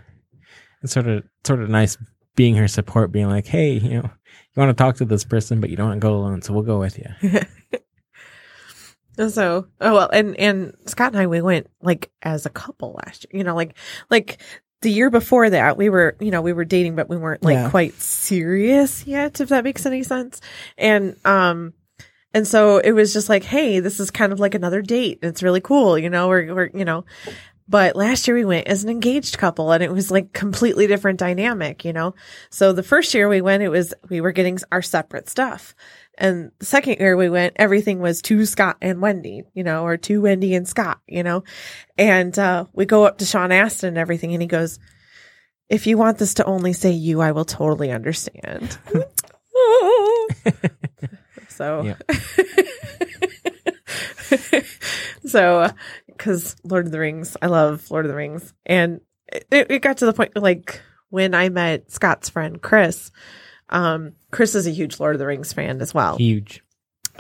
[0.82, 1.98] it's sort of sort of nice
[2.36, 5.60] being her support, being like, hey, you know, you want to talk to this person,
[5.62, 7.10] but you don't want to go alone, so we'll go with you.
[9.18, 13.26] So, oh well, and and Scott and I we went like as a couple last
[13.32, 13.40] year.
[13.40, 13.76] You know, like
[14.10, 14.42] like
[14.82, 17.56] the year before that we were you know we were dating, but we weren't like
[17.56, 17.70] Yeah.
[17.70, 19.40] quite serious yet.
[19.42, 20.42] If that makes any sense.
[20.78, 21.74] And um,
[22.34, 25.20] and so it was just like, hey, this is kind of like another date.
[25.22, 25.98] It's really cool.
[25.98, 27.06] You know, we're we're you know.
[27.68, 31.20] But last year we went as an engaged couple and it was like completely different
[31.20, 32.16] dynamic, you know?
[32.50, 35.74] So the first year we went, it was, we were getting our separate stuff.
[36.18, 39.98] And the second year we went, everything was to Scott and Wendy, you know, or
[39.98, 41.44] to Wendy and Scott, you know?
[41.98, 44.80] And, uh, we go up to Sean Astin and everything and he goes,
[45.70, 48.78] if you want this to only say you, I will totally understand.
[51.50, 51.96] so,
[55.26, 55.70] so,
[56.08, 58.54] because Lord of the Rings, I love Lord of the Rings.
[58.66, 63.12] And it, it got to the point like when I met Scott's friend Chris,
[63.72, 66.64] Um, Chris is a huge Lord of the Rings fan as well Huge.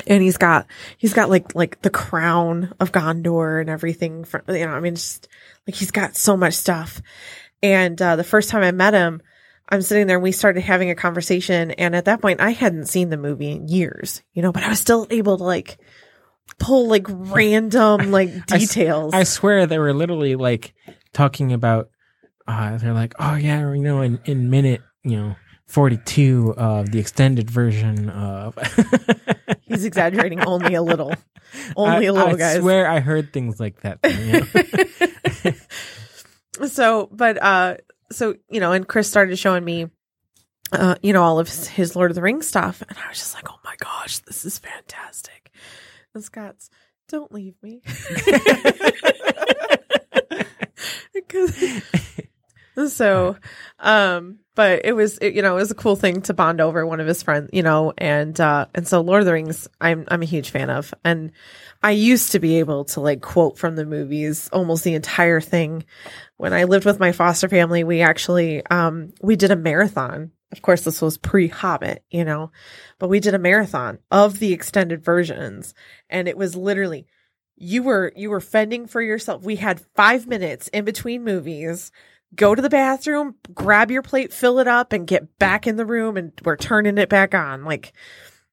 [0.08, 4.66] and he's got he's got like like the crown of Gondor and everything from you
[4.66, 5.28] know I mean just
[5.68, 7.02] like he's got so much stuff
[7.64, 9.22] and uh the first time I met him
[9.70, 12.88] I'm sitting there and we started having a conversation and at that point I hadn't
[12.88, 15.78] seen the movie in years you know but I was still able to like
[16.60, 20.74] pull like random like I details I swear they were literally like
[21.14, 21.89] talking about.
[22.47, 25.36] Uh, they're like, oh yeah, you know, in in minute, you know,
[25.72, 28.57] forty two of the extended version of.
[29.61, 31.13] he's exaggerating only a little
[31.76, 33.99] only a I- little I guys swear I heard things like that.
[36.59, 36.67] know?
[36.67, 37.78] so but uh
[38.11, 39.88] so you know and chris started showing me
[40.74, 43.17] uh you know all of his, his lord of the rings stuff and i was
[43.17, 45.49] just like oh my gosh this is fantastic
[46.13, 46.69] and scott's
[47.07, 47.82] don't leave me
[52.88, 53.36] so
[53.80, 56.86] um but it was it, you know it was a cool thing to bond over
[56.86, 60.06] one of his friends you know and uh and so lord of the rings i'm
[60.10, 60.93] i'm a huge fan of.
[61.04, 61.32] And
[61.84, 65.86] i used to be able to like quote from the movies almost the entire thing.
[66.38, 70.32] When i lived with my foster family we actually um we did a marathon.
[70.52, 72.52] Of course this was pre-hobbit you know
[72.99, 75.74] but we did a marathon of the extended versions.
[76.10, 77.08] And it was literally
[77.56, 79.43] you were you were fending for yourself.
[79.43, 81.91] We had five minutes in between movies
[82.36, 85.86] go to the bathroom, grab your plate, fill it up, and get back in the
[85.86, 87.65] room, and we're turning it back on.
[87.65, 87.93] Like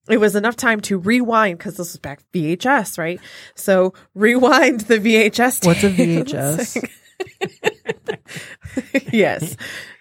[0.09, 3.21] it was enough time to rewind because this was back VHS, right?
[3.55, 5.67] So rewind the VHS.
[5.67, 5.91] What's a.
[5.91, 6.89] VHS?
[9.13, 9.57] yes,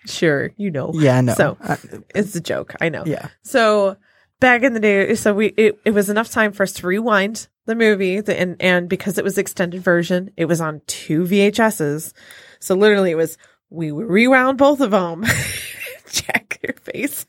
[0.06, 0.92] sure, you know.
[0.94, 1.34] Yeah, no.
[1.34, 1.78] So Uh,
[2.16, 3.04] it's a joke, I know.
[3.06, 3.30] yeah.
[3.44, 3.98] So
[4.40, 7.48] back in the day, so we it, it was enough time for us to rewind
[7.66, 12.14] the movie, the, and and because it was extended version, it was on two VHSs.
[12.60, 13.38] So literally, it was
[13.70, 15.26] we rewound both of them.
[16.10, 17.26] Check your face.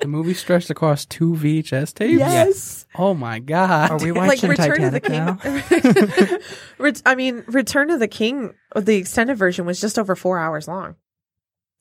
[0.00, 2.18] The movie stretched across two VHS tapes.
[2.18, 2.86] Yes.
[2.94, 3.90] Oh my god.
[3.90, 5.38] Are we watching Return Titanic now?
[6.78, 10.68] Ret- I mean, Return of the King, the extended version was just over four hours
[10.68, 10.96] long.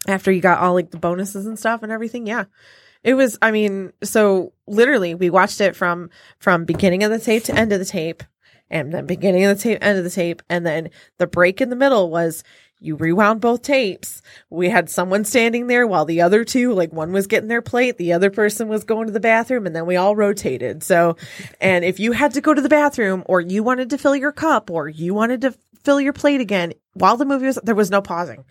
[0.08, 2.45] After you got all like the bonuses and stuff and everything, yeah,
[3.04, 3.38] it was.
[3.41, 7.72] I mean, so literally, we watched it from from beginning of the tape to end
[7.72, 8.22] of the tape,
[8.70, 10.89] and then beginning of the tape, end of the tape, and then
[11.20, 12.43] the break in the middle was
[12.84, 14.22] you rewound both tapes.
[14.50, 17.98] We had someone standing there while the other two, like one was getting their plate,
[17.98, 20.84] the other person was going to the bathroom, and then we all rotated.
[20.84, 21.16] So,
[21.62, 24.34] and if you had to go to the bathroom or you wanted to fill your
[24.34, 27.90] cup or you wanted to fill your plate again while the movie was, there was
[27.90, 28.44] no pausing.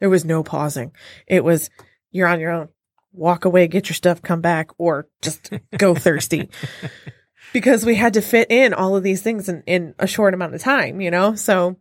[0.00, 0.92] There was no pausing.
[1.26, 1.70] It was,
[2.10, 2.68] you're on your own.
[3.12, 6.50] Walk away, get your stuff, come back, or just go thirsty.
[7.54, 10.54] Because we had to fit in all of these things in, in a short amount
[10.54, 11.34] of time, you know?
[11.34, 11.78] So,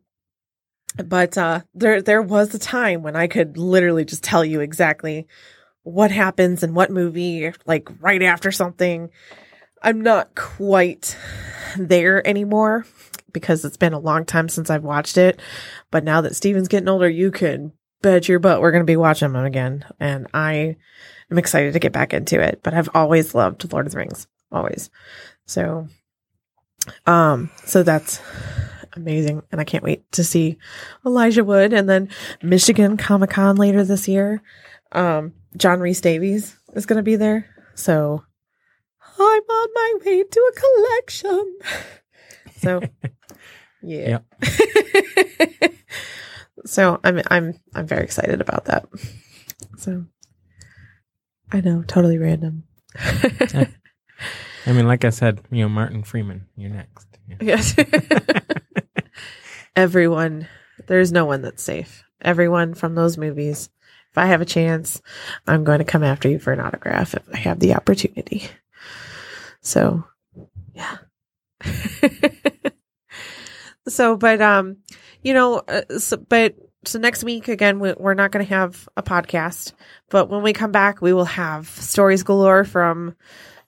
[1.06, 5.28] but uh there there was a time when I could literally just tell you exactly
[5.84, 9.10] what happens in what movie like right after something.
[9.82, 11.16] I'm not quite
[11.78, 12.86] there anymore
[13.32, 15.40] because it's been a long time since I've watched it.
[15.92, 17.72] But now that Steven's getting older, you can
[18.02, 19.86] bet your butt we're going to be watching them again.
[20.00, 20.76] And I
[21.32, 22.62] am excited to get back into it.
[22.64, 24.90] But I've always loved Lord of the Rings, always.
[25.46, 25.88] So,
[27.06, 28.20] um, so that's
[28.98, 29.42] amazing.
[29.52, 30.58] And I can't wait to see
[31.06, 32.10] Elijah Wood and then
[32.42, 34.42] Michigan Comic Con later this year.
[34.92, 37.50] Um, John Rhys-Davies is going to be there.
[37.76, 38.24] So
[39.02, 41.58] I'm on my way to a collection.
[42.58, 42.82] So,
[43.84, 44.20] yeah.
[46.66, 48.88] so I'm I'm I'm very excited about that.
[49.78, 50.06] So
[51.52, 52.64] I know, totally random.
[52.96, 57.08] I mean, like I said, you know, Martin Freeman, you're next.
[57.28, 57.38] Yeah.
[57.42, 57.76] yes.
[59.78, 60.48] Everyone,
[60.88, 62.04] there's no one that's safe.
[62.20, 63.70] Everyone from those movies.
[64.10, 65.04] If I have a chance,
[65.46, 68.50] I'm going to come after you for an autograph if I have the opportunity.
[69.62, 70.04] So,
[70.74, 70.98] yeah.
[73.88, 74.78] so, but um,
[75.22, 78.90] you know, uh, so, but so next week again, we, we're not going to have
[78.98, 79.74] a podcast,
[80.10, 83.16] but when we come back, we will have stories galore from,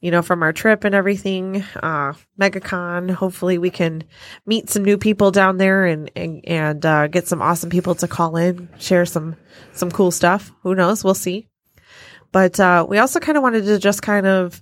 [0.02, 1.64] you know, from our trip and everything.
[1.76, 3.12] Uh, MegaCon.
[3.12, 4.04] Hopefully, we can
[4.45, 8.08] meet some new people down there and and, and uh, get some awesome people to
[8.08, 9.36] call in, share some
[9.74, 10.52] some cool stuff.
[10.64, 11.04] Who knows?
[11.04, 11.50] We'll see.
[12.32, 14.62] But uh, we also kind of wanted to just kind of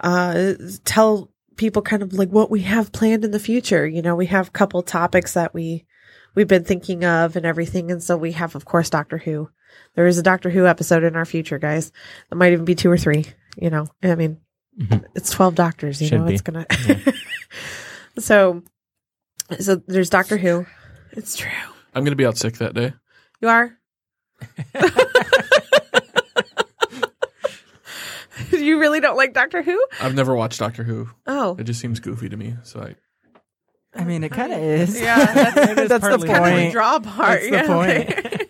[0.00, 0.54] uh,
[0.84, 3.86] tell people kind of like what we have planned in the future.
[3.86, 5.86] You know, we have a couple topics that we
[6.34, 9.50] we've been thinking of and everything, and so we have, of course, Doctor Who.
[9.94, 11.92] There is a Doctor Who episode in our future, guys.
[12.30, 13.26] It might even be two or three.
[13.56, 14.40] You know, I mean,
[14.78, 15.04] Mhm.
[15.14, 16.00] it's twelve doctors.
[16.00, 16.34] You Should know, be.
[16.34, 16.66] it's gonna.
[18.18, 18.62] so,
[19.58, 20.66] so there's Doctor Who.
[21.12, 21.50] It's true.
[21.94, 22.92] I'm gonna be out sick that day.
[23.40, 23.76] You are.
[28.52, 29.84] you really don't like Doctor Who?
[30.00, 31.08] I've never watched Doctor Who.
[31.26, 32.54] Oh, It just seems goofy to me.
[32.62, 32.94] So I
[33.92, 35.00] I mean, it kind of is.
[35.00, 35.54] Yeah, that's-
[35.88, 36.72] that's the partly kind of the point.
[36.72, 37.40] draw part.
[37.50, 38.46] That's the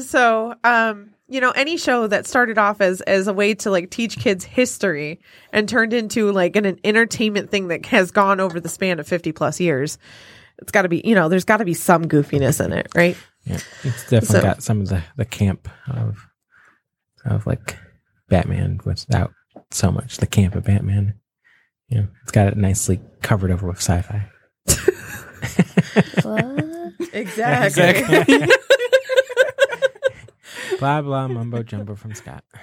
[0.00, 3.90] So, um, you know, any show that started off as as a way to like
[3.90, 5.20] teach kids history
[5.52, 9.08] and turned into like an, an entertainment thing that has gone over the span of
[9.08, 9.98] fifty plus years,
[10.58, 13.16] it's got to be, you know, there's got to be some goofiness in it, right?
[13.44, 16.26] Yeah, it's definitely So- got some of the, the camp of
[17.24, 17.76] of like
[18.28, 19.32] Batman without
[19.70, 21.14] so much the camp of Batman.
[21.88, 24.28] You know, it's got it nicely covered over with sci-fi.
[26.22, 26.44] What?
[27.12, 28.46] Exactly.
[30.78, 32.44] blah blah mumbo jumbo from Scott.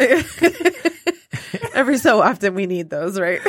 [1.74, 3.42] Every so often we need those, right?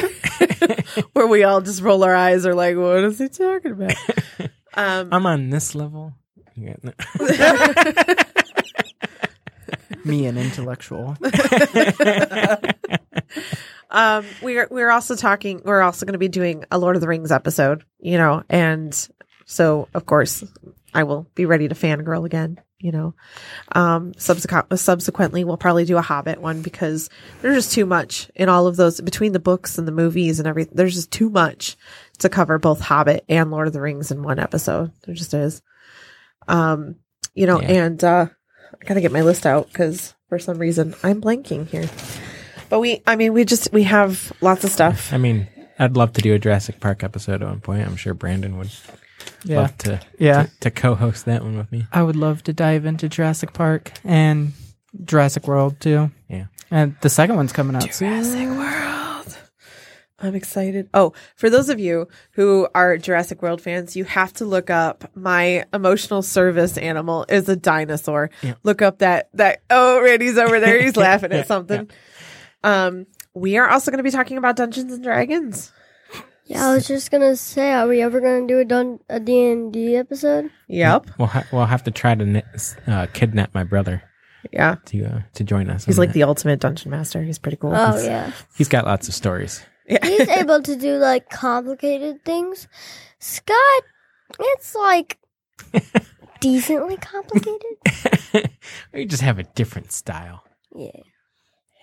[1.13, 3.95] Where we all just roll our eyes or like, what is he talking about?
[4.77, 6.15] Um, I'm on this level.
[6.57, 6.97] You got-
[10.05, 11.17] Me, an intellectual.
[13.91, 15.63] um, we're we're also talking.
[15.65, 19.09] We're also going to be doing a Lord of the Rings episode, you know, and
[19.47, 20.43] so of course
[20.95, 22.61] I will be ready to fangirl again.
[22.79, 23.15] You know,
[23.73, 27.09] um, subsequent subsequently we'll probably do a Hobbit one because
[27.41, 30.47] there's just too much in all of those between the books and the movies and
[30.47, 30.75] everything.
[30.77, 31.77] There's just too much
[32.19, 34.93] to cover both Hobbit and Lord of the Rings in one episode.
[35.07, 35.63] There just is.
[36.47, 36.97] Um,
[37.35, 37.85] you know, Yeah.
[37.85, 38.27] and uh,
[38.81, 41.89] I gotta get my list out because for some reason I'm blanking here.
[42.69, 45.11] But we, I mean, we just we have lots of stuff.
[45.13, 47.87] I mean, I'd love to do a Jurassic Park episode at one point.
[47.87, 48.71] I'm sure Brandon would
[49.45, 49.61] Yeah.
[49.63, 50.45] love to, Yeah.
[50.45, 51.87] to to co-host that one with me.
[51.93, 54.53] I would love to dive into Jurassic Park and
[55.05, 56.11] Jurassic World too.
[56.29, 56.47] Yeah.
[56.71, 58.23] And the second one's coming out soon.
[58.23, 59.39] Jurassic World.
[60.21, 60.89] I'm excited.
[60.95, 65.11] Oh, for those of you who are Jurassic World fans, you have to look up
[65.15, 68.31] my emotional service animal is a dinosaur.
[68.43, 68.55] Yeah.
[68.63, 70.81] Look up that that oh Randy's over there.
[70.81, 71.91] He's laughing at something.
[72.63, 75.73] Um we are also going to be talking about Dungeons and Dragons.
[76.47, 79.51] Yeah, I was just gonna say, are we ever gonna do a dun- a D
[79.51, 80.51] and D episode?
[80.69, 81.11] Yep.
[81.19, 82.43] We'll ha- we'll have to try to
[82.87, 84.03] uh, kidnap my brother
[84.53, 84.77] Yeah.
[84.87, 85.87] to uh, to join us.
[85.87, 86.15] He's on like that.
[86.15, 87.23] the ultimate dungeon master.
[87.23, 87.73] He's pretty cool.
[87.75, 89.65] Oh yeah, He's got lots of stories.
[89.89, 90.05] yeah.
[90.05, 92.69] he's able to do like complicated things.
[93.21, 93.83] Scott,
[94.39, 95.19] it's like
[96.41, 98.51] decently complicated.
[98.93, 100.45] we just have a different style.
[100.77, 100.91] Yeah.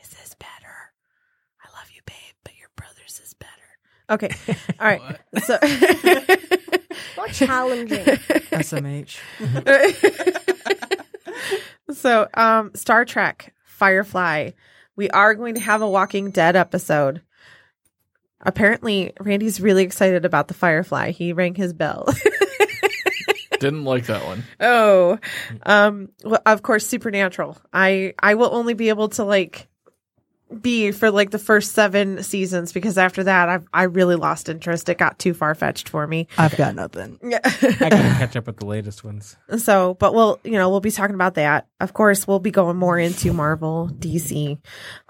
[0.02, 0.94] His is better.
[1.64, 3.50] I love you, babe, but your brother's is better.
[4.12, 4.30] Okay.
[4.80, 5.20] All right.
[5.44, 5.58] So
[7.18, 8.04] More challenging.
[8.04, 9.18] SMH.
[11.94, 14.52] so um Star Trek Firefly.
[14.98, 17.22] We are going to have a Walking Dead episode.
[18.42, 21.12] Apparently, Randy's really excited about the Firefly.
[21.12, 22.08] He rang his bell.
[23.60, 24.44] didn't like that one.
[24.60, 25.20] oh,
[25.64, 27.58] um, well, of course, Supernatural.
[27.72, 29.70] I I will only be able to like
[30.60, 34.90] be for like the first seven seasons because after that, I I really lost interest.
[34.90, 36.28] It got too far fetched for me.
[36.38, 37.20] I've got nothing.
[37.24, 37.40] Yeah.
[37.44, 39.38] I gotta catch up with the latest ones.
[39.58, 41.68] So, but we'll, you know, we'll be talking about that.
[41.80, 44.58] Of course, we'll be going more into Marvel, DC.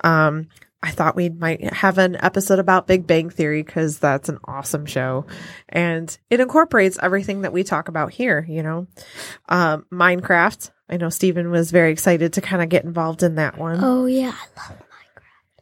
[0.03, 0.47] Um,
[0.83, 4.87] I thought we might have an episode about Big Bang Theory because that's an awesome
[4.87, 5.27] show
[5.69, 8.87] and it incorporates everything that we talk about here, you know.
[9.47, 10.71] Um, Minecraft.
[10.89, 13.79] I know Steven was very excited to kind of get involved in that one.
[13.83, 14.90] Oh yeah, I love Minecraft.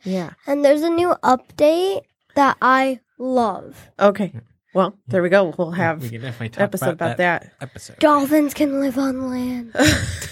[0.03, 0.31] Yeah.
[0.47, 2.01] And there's a new update
[2.35, 3.89] that I love.
[3.99, 4.33] Okay.
[4.73, 5.53] Well, there we go.
[5.57, 7.53] We'll have we can definitely talk episode about, that.
[7.59, 7.97] episode.
[7.99, 9.71] Dolphins can live on land.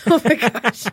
[0.07, 0.85] oh my gosh.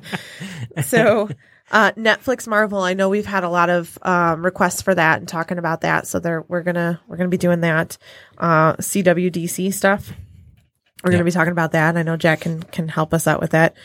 [0.85, 1.29] So,
[1.71, 5.29] uh, Netflix Marvel, I know we've had a lot of, um, requests for that and
[5.29, 6.07] talking about that.
[6.07, 7.99] So there, we're gonna, we're gonna be doing that,
[8.39, 10.13] uh, CWDC stuff.
[11.03, 11.17] We're Yeah.
[11.19, 11.97] gonna be talking about that.
[11.99, 13.77] I know Jack can, can help us out with that.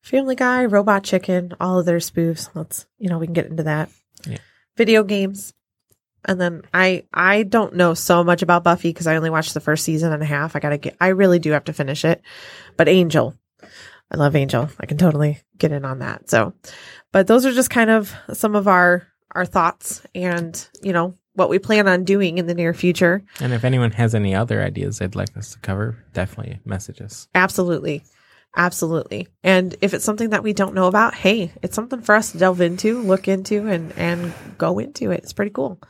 [0.00, 2.48] Family Guy, Robot Chicken, all of their spoofs.
[2.54, 3.90] Let's, you know, we can get into that.
[4.26, 4.38] Yeah.
[4.76, 5.54] Video games.
[6.24, 9.60] And then I, I don't know so much about Buffy because I only watched the
[9.60, 10.54] first season and a half.
[10.54, 12.22] I gotta get, I really do have to finish it.
[12.76, 13.34] But Angel,
[14.10, 14.68] I love Angel.
[14.78, 16.30] I can totally get in on that.
[16.30, 16.54] So,
[17.10, 21.48] but those are just kind of some of our our thoughts and, you know, what
[21.48, 23.22] we plan on doing in the near future.
[23.40, 27.28] And if anyone has any other ideas they'd like us to cover, definitely message us.
[27.34, 28.04] Absolutely.
[28.54, 29.28] Absolutely.
[29.42, 32.38] And if it's something that we don't know about, hey, it's something for us to
[32.38, 35.22] delve into, look into and and go into it.
[35.22, 35.80] It's pretty cool.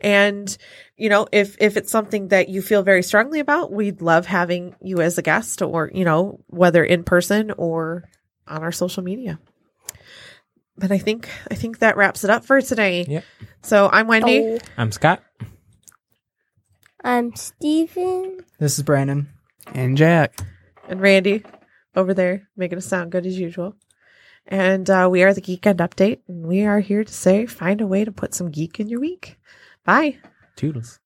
[0.00, 0.56] And
[0.96, 4.74] you know, if if it's something that you feel very strongly about, we'd love having
[4.80, 8.08] you as a guest or, you know, whether in person or
[8.48, 9.38] on our social media.
[10.76, 13.04] But I think I think that wraps it up for today.
[13.08, 13.24] Yep.
[13.62, 14.40] So I'm Wendy.
[14.40, 15.22] Oh, I'm Scott.
[17.04, 18.40] I'm Steven.
[18.58, 19.28] This is Brandon.
[19.72, 20.40] And Jack.
[20.88, 21.44] and Randy
[21.94, 23.76] over there making us sound good as usual.
[24.46, 27.86] And uh, we are the Geekend Update, and we are here to say find a
[27.86, 29.38] way to put some geek in your week.
[29.84, 30.18] Bye.
[30.56, 30.98] Toodles.